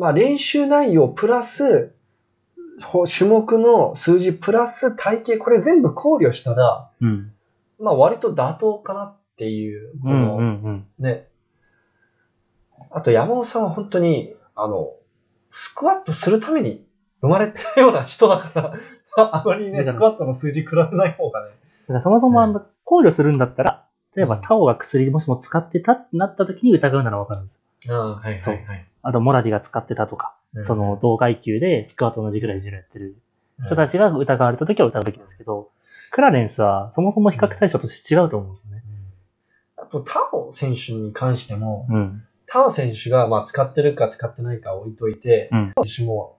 [0.00, 1.90] まあ、練習内容プラス、ほ
[2.80, 7.32] 種目の数字プラス体型、これ全部考慮したら、うん。
[7.78, 10.86] まあ割と妥当かなっていう、こうんの、うんうん。
[10.98, 11.28] ね。
[12.90, 14.92] あと山本さんは本当に、あの、
[15.50, 16.86] スクワットするために
[17.20, 18.74] 生まれたような人だから、
[19.16, 21.50] あまりね、スクワットの数字比べない方がね。
[21.82, 27.62] だからそもそもあの考慮するんだったら、例えばうんタオが薬もしも使ってたってなった時に疑うならわかるんです。
[27.88, 28.86] ああ、はいそうはい。
[29.02, 30.34] あと、モラディが使ってたとか、
[30.64, 33.16] その、同階級でスクワット同じぐらい重量やってる
[33.64, 35.70] 人たちが疑われた時は疑うべきですけど、
[36.10, 38.82] クラレンスはそもそも比較対象として違うと思うんですよね。
[39.76, 42.22] あと、タオ選手に関しても、うん。
[42.46, 46.36] タオ選手がまあ使ってるか使ってないか置いといて、うんタオ選手も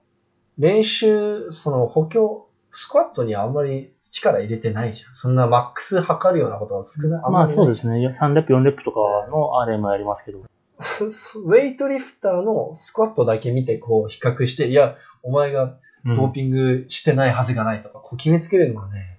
[0.58, 5.14] 練習、その補強、スクワットにあんまり力入れてないじゃん。
[5.14, 7.22] そんなマックス測るようなことは少ない。
[7.30, 7.98] まあそうですね。
[7.98, 8.08] ね。
[8.08, 8.98] 3レップ、4レップとか
[9.30, 10.40] の RM やりますけど。
[11.44, 19.18] ウェイトリフターのスクワットだけ見てこう比較して、いや、お前がうんドーピングしてないはずがないとか、こう決めつけるのはね。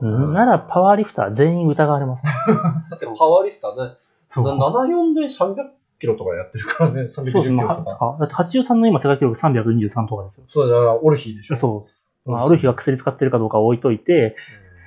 [0.00, 2.32] うんならパワーリフター全員疑われますね。
[2.90, 3.94] だってパワーリフターね、
[4.28, 5.54] そうな74で300
[6.00, 7.58] キロとかやってるからね、310そうですね。
[7.58, 7.98] キロとか。
[8.00, 10.46] あだって83の今世界記録323とかですよ。
[10.48, 11.54] そうだから、オルヒーでしょ。
[11.54, 12.04] そうです。
[12.26, 14.34] まあ、ある日は薬使ってるかどうかは置いといて、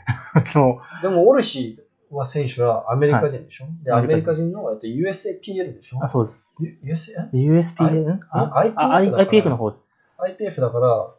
[1.02, 6.04] でも、オルヒーは選手はアメリカ人でしょ、で、アメリアメリカカ人の、えっと、USAPL でしょ？
[6.04, 6.44] あ、そうです。
[6.60, 6.78] U-?
[7.34, 8.20] USPN?
[8.32, 9.88] あ IPF あ IPF の方です。
[10.18, 11.14] IPF だから、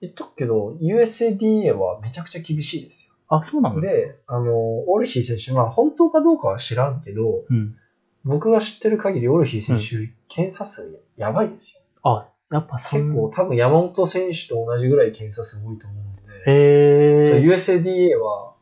[0.00, 3.14] 言っとくけど、USADA はめちゃくちゃ厳しいですよ。
[3.28, 7.76] あ、そうなんですで、あの、オルヒー選手、まあ本当かどうかは知らんけど、うん。
[8.24, 11.82] 僕が知ってる限りオルヒー選手、検査数やばいですよ。
[12.02, 17.44] あ、やっぱ結構、多分山本選手と同じぐらい検査数多いと思うんで、へー。
[17.44, 18.53] USADA は、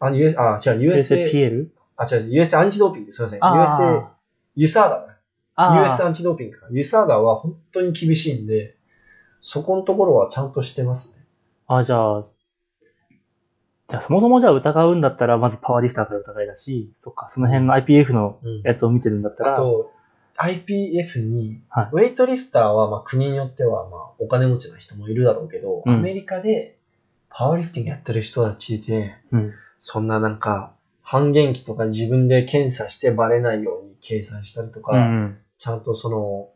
[0.00, 1.68] あ、US、あ、違う、USA、USPL?
[1.96, 3.40] あ、違う、USA アンチドーピング、すいません。
[3.40, 4.14] USA、あ
[4.54, 5.18] ユサーダだ。
[5.54, 6.66] あ US アンチドーピングか。
[6.70, 8.76] ユサーダは本当に厳しいんで、
[9.40, 11.24] そこのところはちゃんとしてますね。
[11.66, 12.22] あ、じゃあ、
[13.88, 19.90] じゃあそもそもじゃあ疑うんだったら、まずパワーリフターから疑いだし、そっか、その辺の IPF のうんやつを見てるんだったら、あと、
[20.38, 26.76] IPF に、はいウェイトリフターはまあ国によってはまあお金持ちな人もいるだろうけど、うんアメリカで
[27.30, 29.54] パワーリフティングやってる人たちで、うん。
[29.78, 35.38] そんななんか半減期とか自分で検査してバレないように計算したりとか、うん。
[35.58, 36.50] ちゃんとその、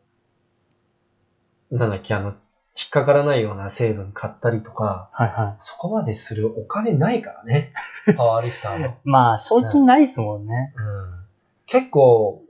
[1.77, 7.73] なんだっけ、あの、引っかからないような成分買ったりとか、はいはそこまでするお金ないからね。
[8.15, 8.87] パワーリフターは。
[8.87, 8.97] い。
[9.03, 10.73] まあ、賞金ないですもんね。
[10.77, 11.23] うん
[11.65, 12.43] 結構、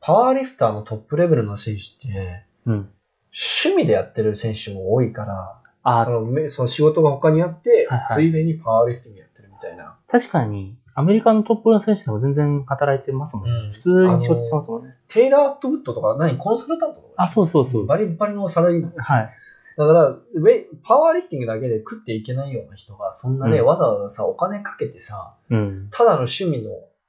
[0.00, 2.90] パワーリフターのトップレベルの選手って、うん。
[3.30, 9.26] 趣味でやってる選手も多いから、あそのめその仕事が他にあって、はいはいついでにパワーリフティングや
[9.60, 9.96] たいな。
[10.06, 13.52] 確かに、アメリカのトップの選手でも全然働いてますもんね。
[13.66, 14.96] うん普通に仕事してますもんね。
[15.08, 17.14] テイラー・アットウッドとか何コンサルタントとか？
[17.16, 17.86] あ、そうそうそう。
[17.86, 18.92] バリバリのサラリーマン。
[18.96, 19.30] はい。
[19.76, 25.88] だから、ウェイパワーリフティングだけで食っていけないような人が、そんなね、うんわざわざさ、お金かけてさ、うん。
[25.92, 26.64] ただの趣味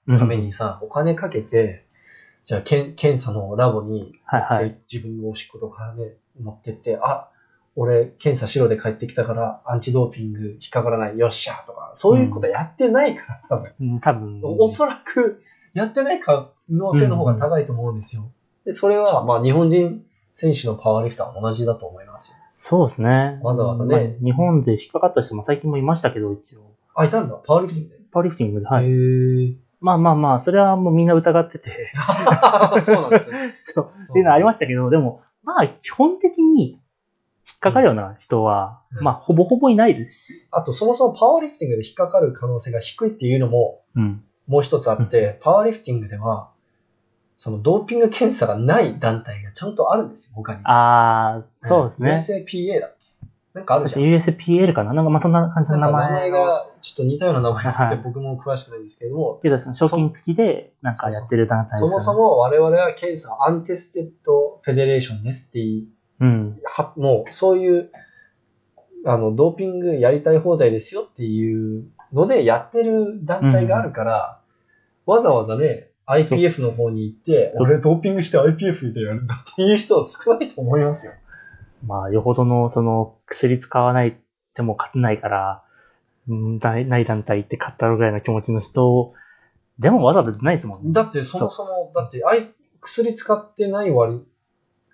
[0.07, 1.88] のためにさ、お金かけて、
[2.45, 4.69] じゃあ、けん検査のラボに、はいはい。
[4.69, 7.29] で自分のおしっことかね、持ってって、あ、
[7.80, 13.72] 俺、検査しろで帰ってきたから、アンチドーピング引っかからない、よっしゃとか、そういうことやってないから、多分。
[13.80, 14.42] うん、多分。
[14.44, 15.42] おそらく、
[15.74, 18.30] やってない可能性の方が高いと思うんですよ。
[18.65, 22.38] で、それは、まあ、日本人選手のパワーリフターは同じだと思いますよ。
[22.58, 23.39] そうですね。
[23.42, 26.74] わざわざねまあ日本で引っかかった人も最近もいましたけど、一応。
[26.94, 27.36] あ、いたんだ。
[27.46, 28.04] パワーリフティングで？
[28.12, 28.86] パワーリフティングで、はい。
[28.86, 29.56] へー。
[29.80, 31.94] まあまあまあ、それはもうみんな疑ってて、
[32.84, 33.54] そうなんですね。
[33.63, 36.82] そう、っていうのはありましたけど、でも、まあ、基本的に
[37.51, 44.23] 引っかかるような人は、うんまあ、ほぼほぼいないですし、あと、そもそもパワーリフティングで引っかかる可能性が低いっていうのも、うん。
[44.47, 46.51] もう一つあって、パワーリフティングでは、
[47.38, 50.62] そのドーピング検査がない団体がちゃんとあるんですよ、他に。
[50.65, 52.12] ああ、そうですね。
[52.12, 52.99] USAPA だっけ？
[53.53, 54.19] なんかある確じゃん。
[54.19, 54.93] か USPL かな？
[54.93, 56.07] なんかまあそんな感じの名前。
[56.07, 65.88] 名前がちょっと似たような名前があって、はい僕も詳しくないんですけれども、けど、その賞金付きで、なんかやってる団体ですよねそもそも我々は検査 untested federation ですってい
[66.19, 66.60] う、うん。
[66.65, 67.91] はもうそういう、
[69.05, 74.41] あの、ドーピングやりたい放題ですよっていうのでやってる団体があるから、
[75.05, 81.13] わざわざね、IPF の方に行って、俺ドーピングして IPF でやるんだっていう人は少ないと思いますよ。
[81.86, 84.19] まあ、よほどの、その、薬使わない
[84.55, 85.63] でも勝てないから、
[86.27, 89.13] うんない団体って勝ったぐらいの気持ちの人、
[89.79, 90.91] でもわざわざ出ないですもんね。
[90.91, 92.51] だってそもそも、だって、I、
[92.82, 94.21] 薬使ってない割、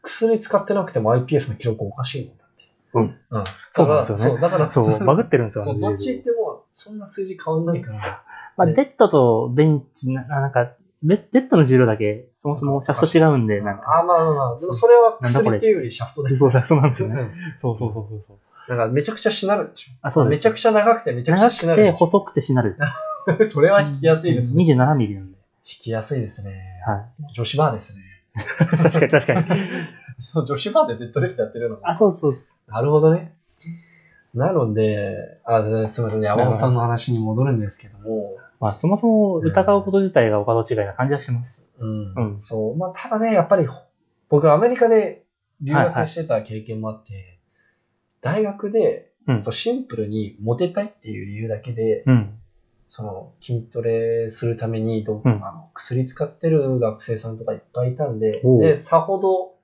[0.05, 2.63] 薬使ってなくても IPF の記録おかしいもんだって。
[2.93, 3.01] うん。
[3.31, 3.43] うん。
[3.71, 5.63] そうなんですよねそう、だから、そう、バグってるんですよ。
[5.63, 8.23] そう、どっち行っても、そんな数字変わんないから。
[8.57, 10.71] まあ、ねデッドとベンチな、なんか、
[11.03, 16.37] デデッドの重量だけ、そもそもシャフト違うんで、なんか、あ、まあまあまあ、でもそれは薬っていうよりシャフトです。
[16.39, 17.15] そうそうそうなんですよね。
[17.15, 18.37] うんそうそうそうそうそう。
[18.67, 19.91] なんかめちゃくちゃしなるでしょ。
[20.01, 20.39] あ、そうです。
[20.39, 22.77] めちゃくちゃ長くてめちゃくちゃ長くてしなるでし細くてしなる。
[23.27, 23.49] ょ。
[23.49, 24.63] それは引きやすいですね。
[24.63, 25.37] 27ミリなんで。
[25.37, 26.81] 引きやすいですね。
[26.85, 28.01] は女子バーですね。
[28.35, 28.77] い。
[28.77, 29.61] 確かに確かに。
[30.21, 31.81] そう、女子バーでデッドリフトやってるのも。
[31.83, 32.33] あ、そうそう。
[32.67, 33.35] なるほどね。
[34.33, 41.71] なので、あ、すみませんね、山本さんの話に戻るんですけども、まあ、そもそも疑うこと自体がお門違いな感じはします。
[41.79, 42.77] うん、うんそう。
[42.77, 43.67] まあ、ただね、やっぱり、
[44.29, 45.23] 僕アメリカで
[45.61, 47.39] 留学してた経験もあって、
[48.21, 52.37] 大学で、うんそうシンプルにモテたいっていう理由だけで、うん。
[52.95, 59.55] その筋トレするためにど、うんあの薬使ってる学生さんとかいっぱいいたんで、で、さほど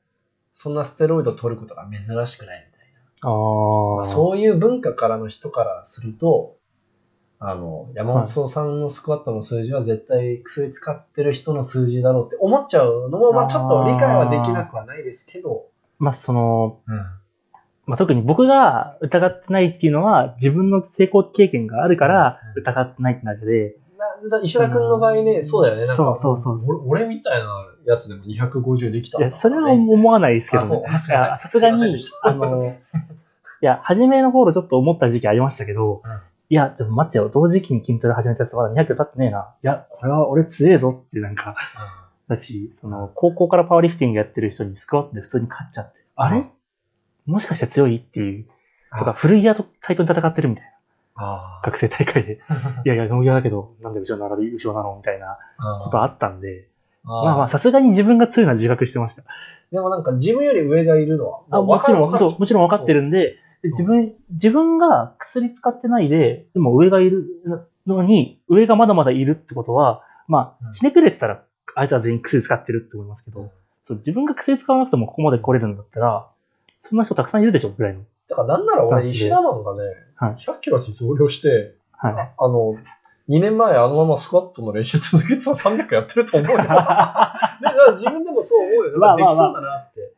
[0.53, 2.91] そんなステロイド取ることが珍しくないみたい
[3.23, 3.29] な。
[3.29, 3.95] ああ。
[3.95, 6.57] まあ、そういう文化からの人からすると、
[7.39, 15.67] あの、山本さんのスクワットの数字は絶対薬使ってる人の数字だろうって思っちゃうのも、まあちょっと理解はできなくはないですけど、
[15.99, 17.05] まあ、その、うん。
[17.91, 22.61] まあ、特に僕が疑ってないっていうのは、自分の成功経験があるからうん。
[22.61, 23.75] 疑ってないってだけで、
[24.29, 25.85] な石田君の場合ね、そうだよね。
[25.85, 30.83] なんか、そうそうそう俺俺みたいなやつでも250できたんだ、いや、それは思わないですけどね。
[30.89, 36.11] さすがにあの、いや、初めの頃ちょっと思った時期ありましたけど、うん。
[36.49, 39.53] いや、でも待ってよ、同時期に筋トレ始めたやつまだ200キロ経ってねえな。
[39.63, 41.55] いや、これは俺強えぞってなんか、
[42.27, 46.45] だし、その、高校からパワーリフティングやってる人にスクワットで普通に勝っちゃって、あれ？
[47.25, 48.45] もしかして強いっていう、
[48.97, 50.71] とか、古着屋と対等に戦ってるみたいな。
[51.15, 52.39] あ学生大会で。
[52.85, 56.67] いやいや、ノーギャだけど、なんで後ろ並び、後ろなのみたいなあことあったんで、
[57.05, 59.23] あまあまあ、さすがに自分が強いのは自覚してました。
[59.71, 63.01] でもなんか自分より上がいるのは、あもちろん、そうもちろん分かってる。
[63.01, 67.25] るんで、で自分、自分が薬使ってないで、でも上がいる
[67.87, 71.43] のに、上がまだまだいるってことは、まうんあ、ひねくれてたら、
[71.75, 73.51] あいつは全員薬使ってるって思いますけど、うん
[73.83, 76.27] そう自分が薬使わなくてもここまで来れるんだったら、
[76.81, 78.03] そんな人たくさんいるでしょ、ぐらいの。
[78.27, 79.83] だからなんなら俺、石田マンがね、
[80.15, 82.13] はい100キロに増量して、はい。
[82.13, 82.75] ああの、
[83.29, 86.57] 2年前あのままスクワットの練習続けてたら300やってると思うよ。
[86.61, 88.99] でだから自分でもそう思うよ。
[88.99, 90.13] まあできそうだなって。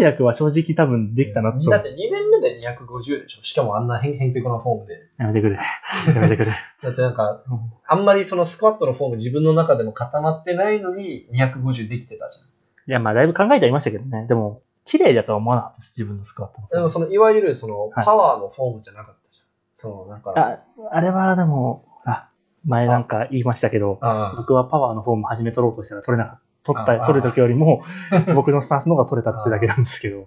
[0.00, 1.70] 300は正直多分できたなと。
[1.70, 3.44] だって2年目で250でしょ。
[3.44, 5.08] しかもあんなへんへんてこなフォームで。
[5.18, 5.56] やめてくれ。
[5.56, 6.52] やめてくれ。
[6.82, 14.26] だってなんか、うんあんまりそのスクワットのフォーム自分の中でも固まってないのに250できてたじいや、まあ、だいぶ考えてはいましたけどね。
[14.26, 16.74] でも、綺麗だとは思わなかったです、自分のスクワット。
[16.74, 19.46] でもその、いわゆるその、はいパワーのフォームじゃなかったじゃん。
[19.74, 22.30] その、なんか、あ、あれはでも、あ、
[22.64, 26.48] 前なんか言いましたけど、あ僕はパワーのフォーム始め取ろうとしたら取れなかった。
[26.72, 27.82] 取った、取る時よりも、
[28.34, 30.26] 僕のスタンスの方が取れたってだけなんですけど。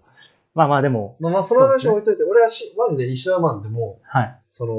[0.54, 4.40] まあまあでも、まあまあ、その話は置いといて、俺はし、マジで石田マンでも、はい。
[4.52, 4.74] その、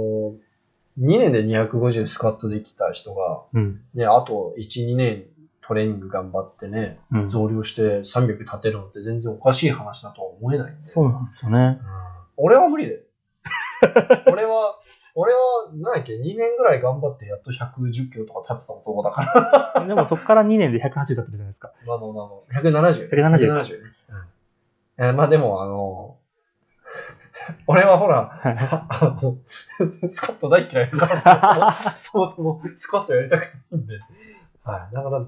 [1.00, 3.80] 2年で250スクワットできた人が、うん。
[3.94, 5.24] ね、あと1、2年
[5.62, 7.30] トレーニング頑張ってね、うん。
[7.30, 10.90] 増量して300立てるのって全然おかしい話だとは思えないんで。
[10.90, 11.78] そうなんですよね。
[11.80, 13.00] うん俺は無理だよ。
[14.32, 14.78] 俺は、
[15.14, 15.38] 俺は、
[15.74, 19.84] なんだっけ、2年ぐらい頑張ってやっと110キロとか立ってた男だから。
[19.86, 21.72] でもそこから2年で180だったじゃないですか。
[21.86, 23.10] まあまあまあまあ、170。
[23.10, 23.90] 170 170ね。
[24.98, 25.04] うん。
[25.04, 26.16] えーまあでも、あの、
[27.66, 29.36] 俺はほら、はいあの、
[30.10, 33.98] スカット大嫌いだからさ、そもそもスカットやりたくないんで。
[34.64, 34.94] はい。
[34.94, 35.26] だから、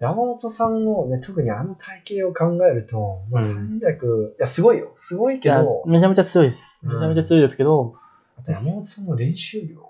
[0.00, 4.92] 山本さんのね、特にあの体型を考えると、まあ、うん300、いや、すごいよ。
[4.96, 6.80] すごいけど、めちゃめちゃ強いです。
[6.84, 7.94] うんめちゃめちゃ強いですけど、
[8.38, 9.88] あと山本さんの練習量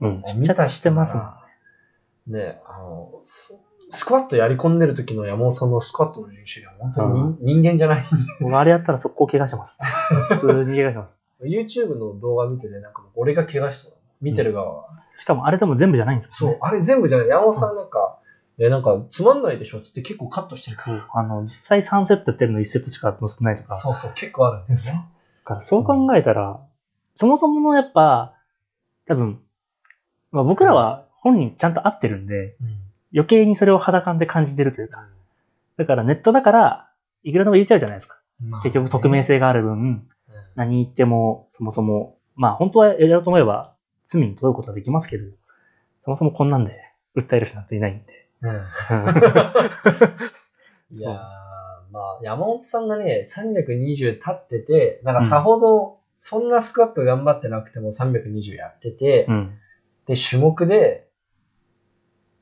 [0.00, 2.32] うん、を知っちゃしてますもん。
[2.32, 3.58] ね、あの、ス
[3.90, 7.08] スクワットやり込んでる時の山本さんのスクワットの練習量、本当に
[7.40, 8.04] 人人間じゃない。
[8.40, 9.78] 僕あれやったら速攻怪我します。
[10.32, 11.20] 普通に怪我します。
[11.42, 13.96] YouTube の動画見てね、なんか俺が怪我したの。
[14.22, 14.88] 見てる側は。
[15.16, 17.28] しかもあれでも全部じゃないんですよね。、そうあれ全部じゃない。
[17.28, 18.18] 山本さんなんか、
[18.58, 19.80] え、なんか、つまんないでしょ？
[19.80, 21.02] つって結構カットしてるかそう。
[21.14, 23.70] あの、実際3セットやってるの1セットしか載せてないとか。
[23.74, 23.76] ら。
[23.76, 24.94] そうそう、結構あるんですよ。
[24.94, 25.02] だ
[25.44, 26.60] からそう考えたら、
[27.16, 28.34] そもそものやっぱ、
[29.06, 29.40] 多分、
[30.30, 32.56] まあ僕らは本人ちゃんと合ってるんで、
[33.12, 35.06] 余計にそれを肌感で感じてるというか。
[35.76, 36.90] だからネットだから、
[37.22, 38.18] いくらでも言えちゃうじゃないですか。
[38.40, 40.08] まあ結局匿名性がある分、うん
[40.54, 43.74] 何言っても、そもそも、まあ本当はやろうと思えば
[44.06, 45.24] 罪に問うことはできますけど、
[46.04, 46.72] そもそもこんなんで
[47.16, 48.21] 訴える人なんていないんで。
[48.42, 48.66] うん
[50.98, 51.12] いやー、
[51.92, 59.58] まあ、山本さんがね、320立ってて、なんかさほど、そんなスクワット頑張ってなくても320やってて、うん。
[60.06, 61.08] で、種目で、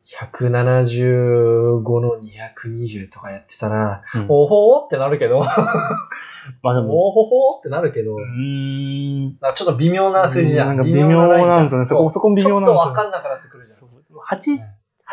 [0.06, 5.44] 175の220とかやってたら、うんおほーってなるけど、
[6.62, 9.38] まあでも、おほほーってなるけど、うーん。
[9.54, 10.68] ちょっと微妙な数字じゃん。
[10.68, 11.86] なんか微妙なんですよね。
[11.86, 12.74] そこ、そこ微妙なんですよ。
[12.74, 13.76] ちょっとわかんなくなってくるじゃん。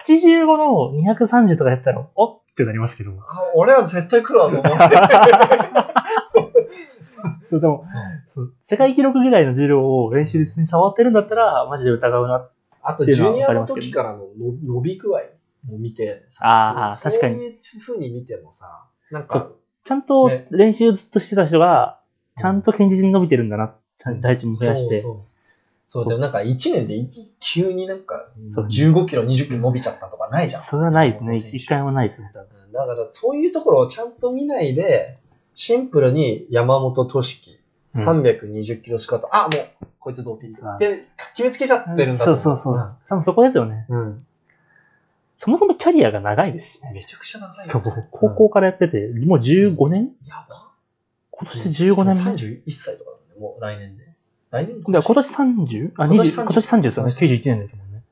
[0.06, 3.12] そう8 85の230とかやったら、おってなりますけど。
[3.12, 4.98] あ俺は絶対来るわと思って。
[7.50, 7.86] そう、でも、
[8.34, 12.50] そう世界記録ぐらいの重量を練習に触ってるんだったら、マジで疑うな。
[12.82, 15.22] あと、ジュニアの時からのの伸び具合
[15.70, 19.50] も見てさ、あーそう確かにそういう風に見てもさ、なんか
[19.84, 22.00] ちゃんとね練習ずっとしてた人が、
[22.38, 23.76] ちゃんと堅実に伸びてるんだな。
[23.98, 25.02] ちゃんと体重も増やして。
[25.02, 25.37] そうそう。
[25.88, 27.08] そう、でもなんか1年で
[27.40, 30.62] 急になんかそう15キロ、20キロ伸びちゃったとかないじゃん。
[30.62, 31.38] それはないですね。
[31.54, 32.48] 一回もないですね、多分。
[32.52, 35.18] うんだからそういうところをちゃんと見ないで、
[35.56, 37.60] シンプルに山本俊樹、
[37.96, 39.48] うん320キロスカート、あ、も
[39.82, 40.78] う、こいつドーピングあ。
[40.78, 41.00] で、
[41.36, 42.96] 決めつけちゃってるんだそうそうそう。
[43.10, 43.86] 多分そこですよね。
[43.90, 44.26] うん。
[45.38, 46.92] そもそもキャリアが長いですしね。
[46.94, 47.84] めちゃくちゃ長いよそう。
[48.12, 50.12] 高校からやってて、もう15年？
[50.26, 50.72] やば。
[51.32, 52.32] 今年で15年目。
[52.34, 54.07] 31歳とかだね、もう来年で。
[54.52, 55.92] 来年だから今年 30?
[55.98, 57.12] あ、20今年30今年30ですよね。
[57.12, 58.04] 91年ですもんね。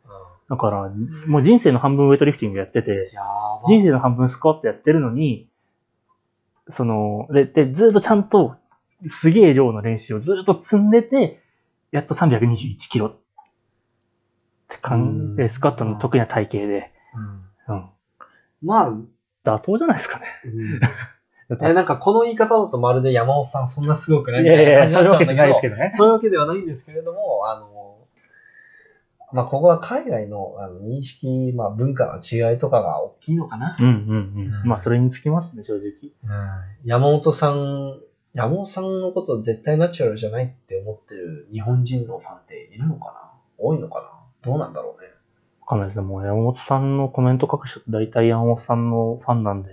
[0.50, 0.92] だから、
[1.28, 3.12] もう人生の半分ウェイトリフティングやってて。
[3.68, 5.48] 人生の半分スクワットやってるのに、
[6.70, 8.56] その、で、でずっとちゃんと、
[9.08, 11.42] すげえ量の練習をずっと積んでて、
[11.92, 13.18] やっと321キロっ
[14.68, 16.92] て感うんじ、スクワットの得意な体型で、
[17.68, 17.90] うんうん。
[18.62, 18.92] まあ、
[19.44, 20.26] 妥当じゃないですかね。
[21.50, 25.62] え、なんかこの言い方だとまるで山本さんそんなすごくないいやいやいや、そういうわけじゃないですど。
[25.62, 25.92] けどね。
[25.94, 27.98] そういうわけではないんですけれども、あの、
[29.34, 33.76] まあ、ここは海外のあの認識、まあ、文化の違いとかが大きいのかな。
[33.80, 34.62] うんうんうん。
[34.62, 36.12] うんまあ、それにつきますね、正直。
[36.84, 38.00] 山本さん、
[38.34, 43.32] 山本さんのこと絶対ナチュラルじゃないって思ってる日本人のファンっているのかな？
[43.58, 44.10] 多いのかな？
[44.42, 45.10] どうなんだろうね。
[45.62, 46.06] わかんないですね。
[46.06, 49.70] もう山本さんのコメント書く人って大体山本さんのファンなんで、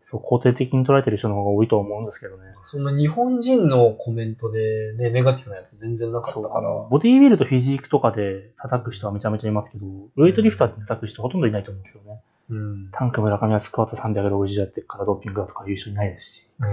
[0.00, 2.54] そう、肯定的に捉えてる人の方が多いとは思うんですけどね。
[2.62, 6.68] そんな日本人のコメントでね、ネガティブなやつ全然なかったから。
[6.90, 9.86] ボディービルとフィジークとかで叩く人はめちゃめちゃいますけど、
[10.16, 12.20] ウェイトリフターで叩く人ほとんどいないと思うんですよね。
[12.50, 12.88] うん。
[12.92, 16.48] タンク村上はスクワット360やってるからドーピングだとか言う人いないですし。
[16.60, 16.64] う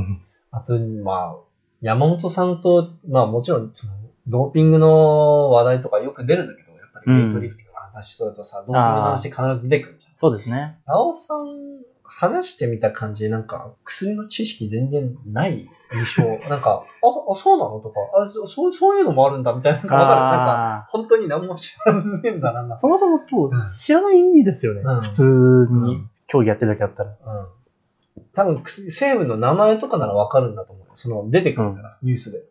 [0.00, 0.20] ん。
[0.50, 1.36] あと、まあ、
[1.80, 3.72] 山本さんと、まあもちろん、
[4.26, 10.12] ドーピングの話題とかよく出るんだけど、やっぱりウェイトリフティングの話するとさ、ドーピングの話必ず出てくるじゃん。
[10.16, 10.78] そうですね。
[10.86, 11.46] なおさん、
[12.14, 16.28] 話してみた感じ、なんか、薬の知識全然ない印象。
[16.48, 17.80] なんか、あ、あそうなの？
[17.80, 19.78] とか、あそそう、そういうのもあるんだ、みたいな。
[19.80, 19.96] なんか。
[19.96, 24.82] なんか、あ本当に何も知らんねえんだな、そもそもそううん、知らないですよね。
[24.82, 27.10] うん普通に競技やってる時あったら。
[27.10, 27.46] うん。
[28.34, 30.86] 多分、薬成分の名前とかならわかるんだと思う。
[30.94, 32.44] その、出てくるから、ニュースで。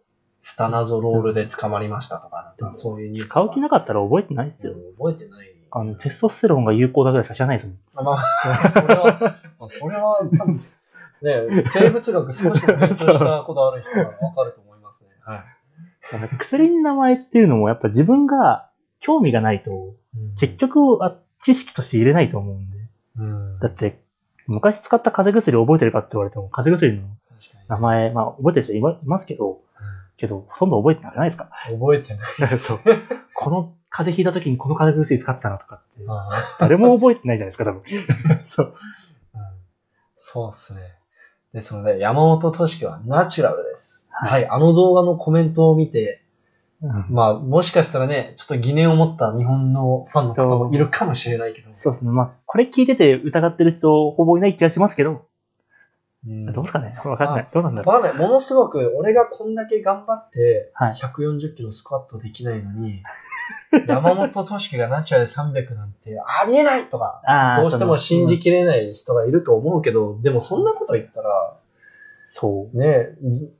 [0.43, 3.27] スタナゾロールで捕まりましたとか、なんかそういうニュース。
[3.27, 4.73] 使う気なかったら覚えてないですよ。
[4.73, 5.50] うん覚えてない。
[5.71, 7.77] あの、テストステロンが有効だぐらいしか知らないですもん。
[7.95, 8.23] あま
[8.65, 9.19] あ、それは、
[9.59, 15.09] まあそれは多分、ね、生物学少し勉強したことある人ならわかると思いますね。
[15.23, 16.37] はい。
[16.39, 18.69] 薬の名前っていうのもやっぱ自分が
[18.99, 19.95] 興味がないと、
[20.39, 22.77] 結局は知識として入れないと思うんで。
[23.19, 23.99] うん、だって、
[24.47, 27.07] 昔使った風邪薬覚えてるかって言われても、風邪薬の
[27.67, 29.61] 名前、まあ覚えてる人いまいますけど、
[30.17, 32.57] けど、ほとんど覚えてなくないですか覚えてない。
[32.59, 32.79] そう。
[33.33, 37.83] この風邪ひいた時にこの風邪薬使ってたなとかって、あ誰も覚えてないじゃないですか、多分。
[38.43, 38.65] そう。
[38.67, 39.41] うん
[40.23, 40.81] そうっすね。
[41.51, 44.07] で、そのね、山本敏樹はナチュラルです。
[44.11, 46.23] ははいい、あの動画のコメントを見て、
[46.81, 51.67] うんまあ、もしかしたらね、ちょっと疑念を持った日本のファンの方もいるかもしれないけど。
[51.67, 52.11] そうですね。
[52.11, 55.25] まあ、これ聞いてて疑ってる人ほぼいない気がしますけど、
[56.27, 56.99] うんどうですかね？
[57.03, 57.47] わかんない。
[57.51, 57.95] どうなんだろう？
[57.95, 58.21] わかんない。
[58.21, 63.01] ものすごく、俺がこんだけ頑張って、はい140キロスクワットできないのに、
[63.87, 67.21] 山本敏樹がナチュラルで300なんてありえないとか、
[67.57, 71.57] どうしても信じきれない人がいると思うけど、でもそんなこと言ったら、
[72.33, 72.77] そう。
[72.77, 73.09] ね、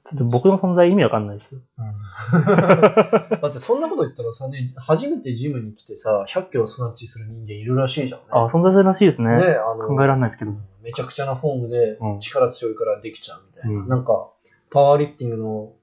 [0.05, 1.59] ちょっと僕の存在意味わかんないですよ。
[1.76, 8.28] だってそんなこと言ったらさ、ね、初めてジムに来てさ、100キロスナッチする人間いるらしいじゃんね。
[8.30, 9.28] あ、存在するらしいですね。
[9.28, 10.53] ね、あの、考えられないですけど。
[10.82, 13.82] めちゃくちゃなフォームでうん力強いからできちゃうみたいな。
[13.82, 14.30] うんなんか、
[14.69, 15.74] パワーリフティングの、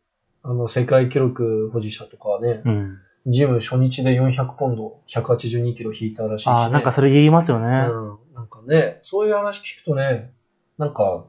[0.42, 2.98] あの、世界記録保持者とかはね、うん。
[3.26, 6.52] ジム初日で400ポンド、182キロ引いたらしいし、ね。
[6.54, 7.66] ああ、なんかそれ言いますよね。
[7.66, 8.18] うん。
[8.34, 10.32] なんかね、そういう話聞くとね、
[10.78, 11.26] なんか、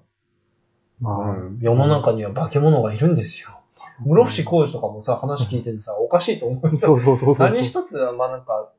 [1.01, 3.59] まあ、世の中には化け物がいるんですよ。
[3.99, 6.77] 室伏浩二とかもさ、話聞いててさ、おかしいと思うよ。
[6.77, 7.49] そうそうそうそう。
[7.49, 8.71] 何一つ、まあなんか、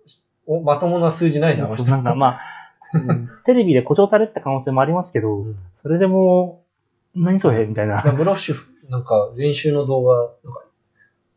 [0.47, 2.41] おまともな数字ないじゃん、そうなんかまあ、
[2.95, 6.63] うんテレビで誇張されてた可能性もありますけど、うんそれでも、
[7.15, 8.03] 何それみたいな。
[8.03, 10.65] 室伏、なんか練習の動画、なんか、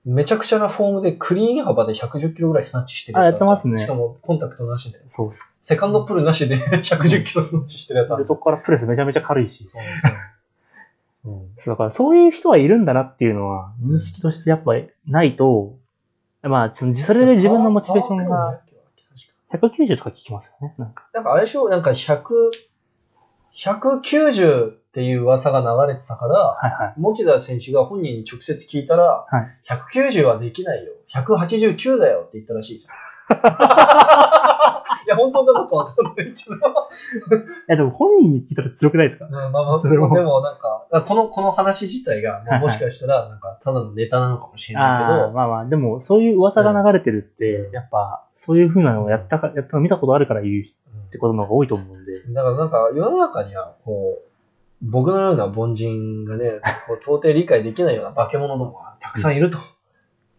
[0.05, 4.99] めちゃくちゃなフォームでクリーン幅で110キロぐらいスナッチしてるあやつやってますねしかもコンタクトなしで。
[5.07, 5.29] そう。
[5.61, 8.27] セカンドプルなしで110キロスナッチしてるやつあで、る。
[8.27, 9.63] そこからプレスめちゃめちゃ軽いし。
[9.63, 10.11] そうそう。
[11.25, 15.77] うんだからそういう人はいるんだなっていうのは、認識としてやっぱりないと、
[16.41, 18.61] まあ、そのそれで自分のモチベーションが
[19.53, 20.75] 190とか聞きますよね。
[20.77, 21.07] なんか。
[21.13, 21.69] なんかあれでしょ？
[21.69, 22.23] なんか100、
[23.55, 26.93] 190っていう噂が流れてたから、はいはい。
[26.97, 30.91] 持田選手が本人に直接聞いたら、はい190はできないよ。
[31.13, 32.93] 189だよって言ったらしいじゃん。
[35.05, 36.31] いや、本当かどうかわかんないけど。
[36.31, 36.33] い
[37.67, 39.27] や、でも本人に聞いたら強くないですか？
[39.29, 52.21] まあまあまあ、でそれももなんか、この、この話自体が、もしかしたら、なんか、ただのネタなのかもしれないけああ、ど、まあまあ、でも、そういう噂が流れてるって、うんやっぱ、そういう風なのをやったか、やったの見たことあるから言うっうんてことの方が多いと思うんで。
[52.33, 54.29] だからなんか、世の中には、こう、
[54.85, 59.57] 僕のような凡人がね、こう到底理解できないような化け物どもがたくさんいると。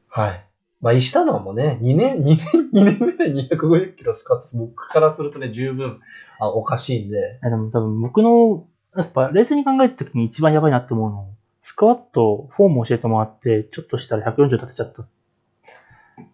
[0.09, 0.45] はい。
[0.85, 2.39] まあ、石田のもね、2年、2年、
[2.75, 5.99] 2年目で250キロスカット、僕からするとね、十分、
[6.39, 7.17] あ、おかしいんで。
[7.17, 11.29] いやでも多分僕の、やっぱ冷静に考えた時に一番やばいなって思うの、
[11.63, 15.05] スクワット、フォーム教えてもらって、ちょっとしたら140立てちゃった。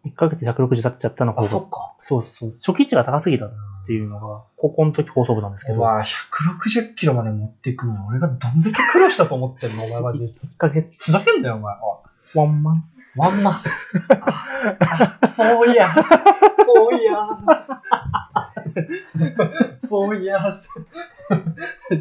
[0.05, 1.95] 1ヶ月で160立てちゃったの方あ、が、そっか。
[2.01, 3.51] そうそう、初期値が高すぎたっ
[3.87, 10.27] ていうのが、高校の時放送部なんですけど、まあ、160キロまで持っていくのに、俺がどんだけ苦労したと思ってんのお前マジで。
[10.27, 11.77] 1ヶ月、ふざけんなよ、お前。
[12.35, 13.19] Oneンマンス。
[13.19, 13.99] ワンマンス。
[13.99, 16.09] フォーイヤーズ。
[16.09, 17.43] フォーイヤーズ。
[19.89, 20.69] フォーイヤーズ。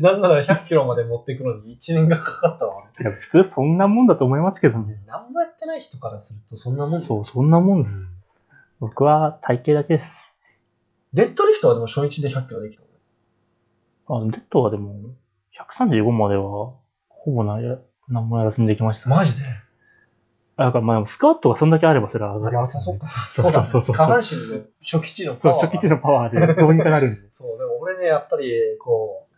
[0.02, 4.84] なんなら100キロまで持っていくのに1年がかかったわ、いや、普通そんなもんだと思いますけどね。
[4.86, 4.98] 俺。
[5.08, 7.02] 何もやってない人からするとそんなもん。
[7.02, 8.06] そう、そんなもんです。
[8.80, 10.38] 僕は体型だけです。
[11.14, 12.84] デッドリフトはでも初日で100キロできた
[14.10, 14.20] の？
[14.20, 14.94] あ、デッドはでも、
[15.58, 16.74] 135までは、
[17.10, 19.10] ほぼなや、何もやらずにできました。
[19.10, 19.48] マジで？
[20.62, 23.08] あだからまあ、スクワットがそんだけあればそれは上がりあ、ます、そっか。
[23.30, 25.68] そうそうそうそう下半身の初期値のパそう、ワーが。
[25.68, 27.22] 初期値のパワーでどうにかなるんで。
[27.32, 29.34] そう、でも俺ね、やっぱり、こう、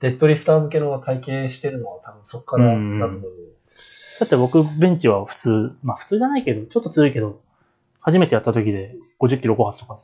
[0.00, 3.22] デッドリフター向けの体型してるのは多分そっからだと思う。
[4.20, 7.40] だって僕、ベンチは普通、まあ普通じゃないけど、ちょっと強いけど、
[8.00, 9.98] 初めてやった時で50キロ5発とか。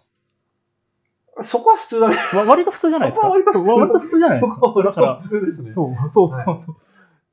[1.43, 2.17] そこは普通だね。
[2.35, 3.27] わ割と普通じゃないですか？
[3.27, 4.55] そこは割と普通割と普通じゃないですか？
[4.55, 5.73] そこは普通ですね。
[5.73, 6.39] そう、そうそう。
[6.39, 6.61] は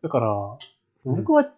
[0.03, 0.27] だから、
[1.05, 1.49] 僕は、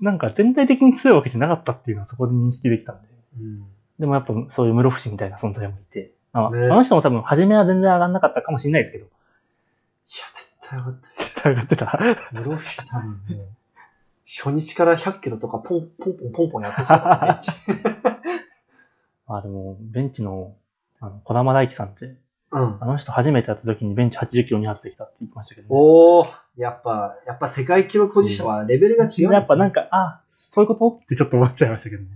[0.00, 3.08] なんか全体的に強いわけじゃなかったっていうのはそこで認識できたんで。
[3.38, 3.64] うん
[4.00, 6.12] でもやっぱそういう室伏みたいな存在もいて。
[6.32, 9.04] あねあの人も多分初めは全然上がんなかったかもしれないですけど。
[9.04, 9.10] いや、
[10.32, 11.14] 絶対上がったよ。
[11.18, 11.98] 絶対上がってた。
[12.32, 13.44] 室伏多分ね、
[14.26, 17.50] 初日から100キロとかポンポンポンポンポンやってそうだね、ベンチ
[19.26, 20.56] まあでも、ベンチの、
[21.00, 22.16] あの、小玉大輝さんって、
[22.52, 22.78] うん。
[22.80, 25.68] あの人初めてやった時にベンチ80キロ2発できたって言ってましたけど、ね。
[25.70, 32.08] おー、やっぱ、やっぱ世界記録保持者はレベルが違うんですよ、やっぱなんか、あ、そういうことってちょっと思っちゃいましたけどね。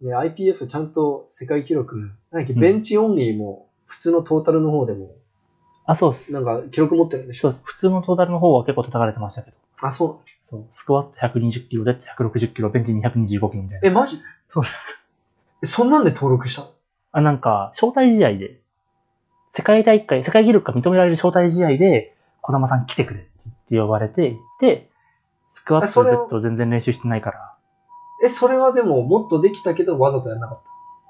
[0.00, 5.14] ね、IPF ちゃんと世界記録、なんだっけ、うんベンチオンリーも、普通のトータルの方でも、
[5.84, 6.32] あ、そうです。
[6.32, 7.40] なんか記録持ってるんでしょ？
[7.42, 7.62] そうです。
[7.64, 9.56] 普通のトータルの方は結構叩かれてましたけど。
[9.82, 10.28] あ、そう。
[10.48, 10.64] そう。
[10.72, 13.88] スクワット120キロで160キロ、ベンチ225キロみたいな。
[13.88, 14.18] え、マジ
[14.48, 15.00] そうです。
[15.62, 16.68] えそんなんで登録したの？
[17.12, 18.60] あ、なんか、招待試合で、
[19.56, 23.24] 世界大会、世界記録が認められる招待試合で、小玉さん来てくれっ
[23.70, 24.90] て呼ばれて、行って、
[25.48, 27.54] スクワットとあそれをデッド全然練習してないから、
[28.22, 30.62] え、それはでももっとできたけどわざとやんなかった？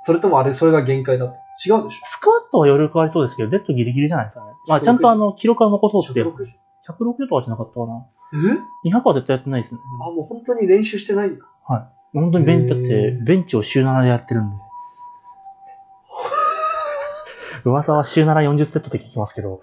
[0.04, 1.34] それともあれ、それが限界だった？
[1.68, 4.52] 違うでしスクワットは余力ありそうですけど、デッドギリギリじゃないですかね。
[4.68, 6.22] まあ、160ちゃんとあの、記録は残そょうって。
[6.22, 6.44] 160
[6.88, 8.06] 160とかじゃなかったかな。
[8.84, 9.80] え？200は絶対やってないですね。
[10.00, 11.44] あ、もう本当に練習してないんだ。
[12.14, 14.65] 本当にベンチ、だって、ベンチを週7でやってるんで。
[17.70, 19.60] 噂は週7、40セットって聞きますけど、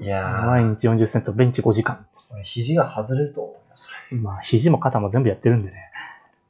[0.00, 2.06] いや毎日40セット、ベンチ5時間。
[2.42, 4.20] 肘が外れると思うよ、それ。
[4.20, 5.76] まあ、肘も肩も全部やってるんでね。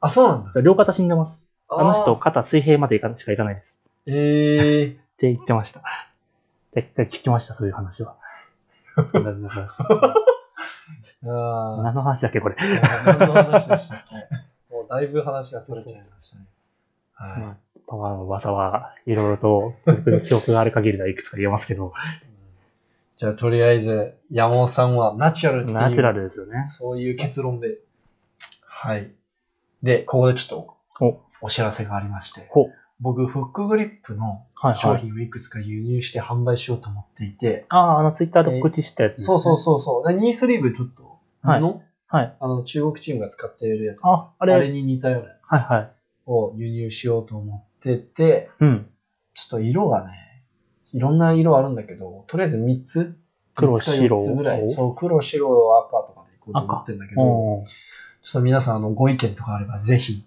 [0.01, 0.61] あ、そうなんだ。
[0.61, 1.45] 両肩死んでます。
[1.69, 3.77] あの人、ー肩水平までいかしかいかないです。
[4.07, 5.81] ええって言ってました。
[6.73, 8.15] 絶対聞きました、そういう話は。
[9.11, 9.81] そうなんです
[11.21, 12.55] 何の話だっけ、これ。
[12.55, 16.45] ー何の話でしたっけもうだいぶ話がそれちゃいましたね。
[17.13, 17.39] はい。
[17.41, 21.93] まあパワーの噂はいろいろと、 僕の記憶がある限りではいくつか言えますけど、
[23.17, 26.65] じゃあ、とりあえず、山本さんはナチュラルっていうナチュラルですよね。
[26.67, 27.77] そういう結論で。
[28.65, 29.09] はい。
[29.83, 32.49] で、ここでちょっとお、お知らせがありまして。
[32.99, 34.75] 僕、フックグリップのはいはい。
[34.79, 39.25] 商品をいくつか輸入して販売しようと思っていて、ああ、あの、ツイッターで告知したやつです、ね。
[39.27, 40.07] そうそうそうそう。
[40.07, 42.35] でニースリーブちょっと、はい布はい。
[42.39, 44.03] あの、中国チームが使っているやつ。
[44.03, 45.91] あ、ああれ、れに似たようなやつはいはい。
[46.25, 48.89] を輸入しようと思ってて、うん。
[49.33, 50.11] ちょっと色がね、
[50.93, 53.17] いろんな色あるんだけど、とりあえず3つ
[53.55, 54.61] 黒白ぐらい。
[54.61, 60.25] 青そう、黒、白、赤とかでいこうと思ってるんだけど、ちょっと皆さん、あの、ご意見とかあれば、ぜひ、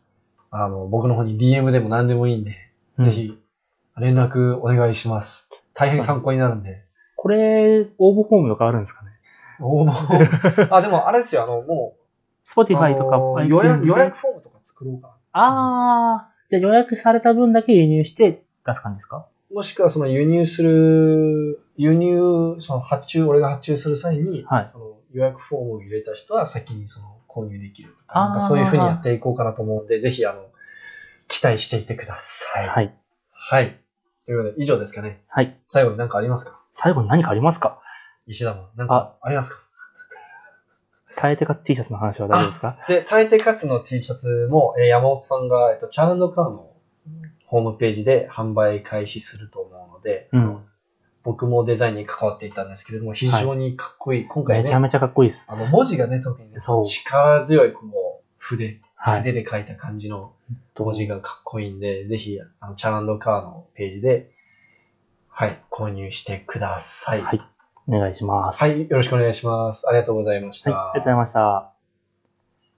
[0.51, 2.57] あの、僕の方に DM でも何でもいいんで、
[2.97, 3.39] うんぜひ、
[3.99, 5.51] 連絡お願いします。
[5.75, 6.85] 大変参考になるんで。
[7.17, 9.11] これ、応募フォームとかあるんですかね？
[9.61, 9.91] 応募？
[10.75, 19.27] あ、でもあれですよ、あの、もう、?Spotify とか、予約、で予約フォームとか作ろうかああ、じゃあ予約された分だけ輸入して出す感じですか？
[19.51, 19.57] な。
[19.57, 30.45] もしくは、その輸入する、輸入、その発注、俺が発注する際に、はいその予約フォームを入れた人は先にその購入できるとか、なんかそういうふうにやっていこうかなと思うんで、ぜひ、あの、
[31.29, 32.69] 期待していてください。
[32.69, 32.95] はい。
[33.33, 33.81] はい。
[34.27, 35.23] ということで、以上ですかね。
[35.29, 35.59] はい。
[35.67, 36.61] 最後に何かありますか？
[36.73, 37.79] 最後に何かありますか？
[38.27, 38.69] 石田も。
[38.77, 39.63] なんかありますか？
[41.21, 42.79] 耐えてかつ T シャツの話は大丈夫ですか？
[42.89, 46.73] で、耐えて勝つの T シャツも、えー山本さんが、えっと、チャンドカーの
[47.47, 50.65] ホームページで販売開始すると思うので、うん。
[51.25, 54.27] 僕もデザインに関わっていたんですけれども、非常にかっこいい。
[54.27, 55.47] 今回ね、めちゃめちゃかっこいいです。
[55.49, 57.93] あの、文字がね、特にね、そう力強い、この
[58.39, 59.21] 筆、はい。
[59.21, 60.33] 筆で書いた感じの
[60.77, 64.31] 文字がかっこいいんで、ぜひ、あの、チャンカーのページで、
[65.29, 67.23] はい、購入してください。
[67.23, 67.41] はい
[67.89, 68.59] お願いします。
[68.59, 69.89] はい、よろしくお願いします。
[69.89, 70.71] ありがとうございました。
[70.71, 70.81] はい。
[70.81, 71.78] ありがとうございました。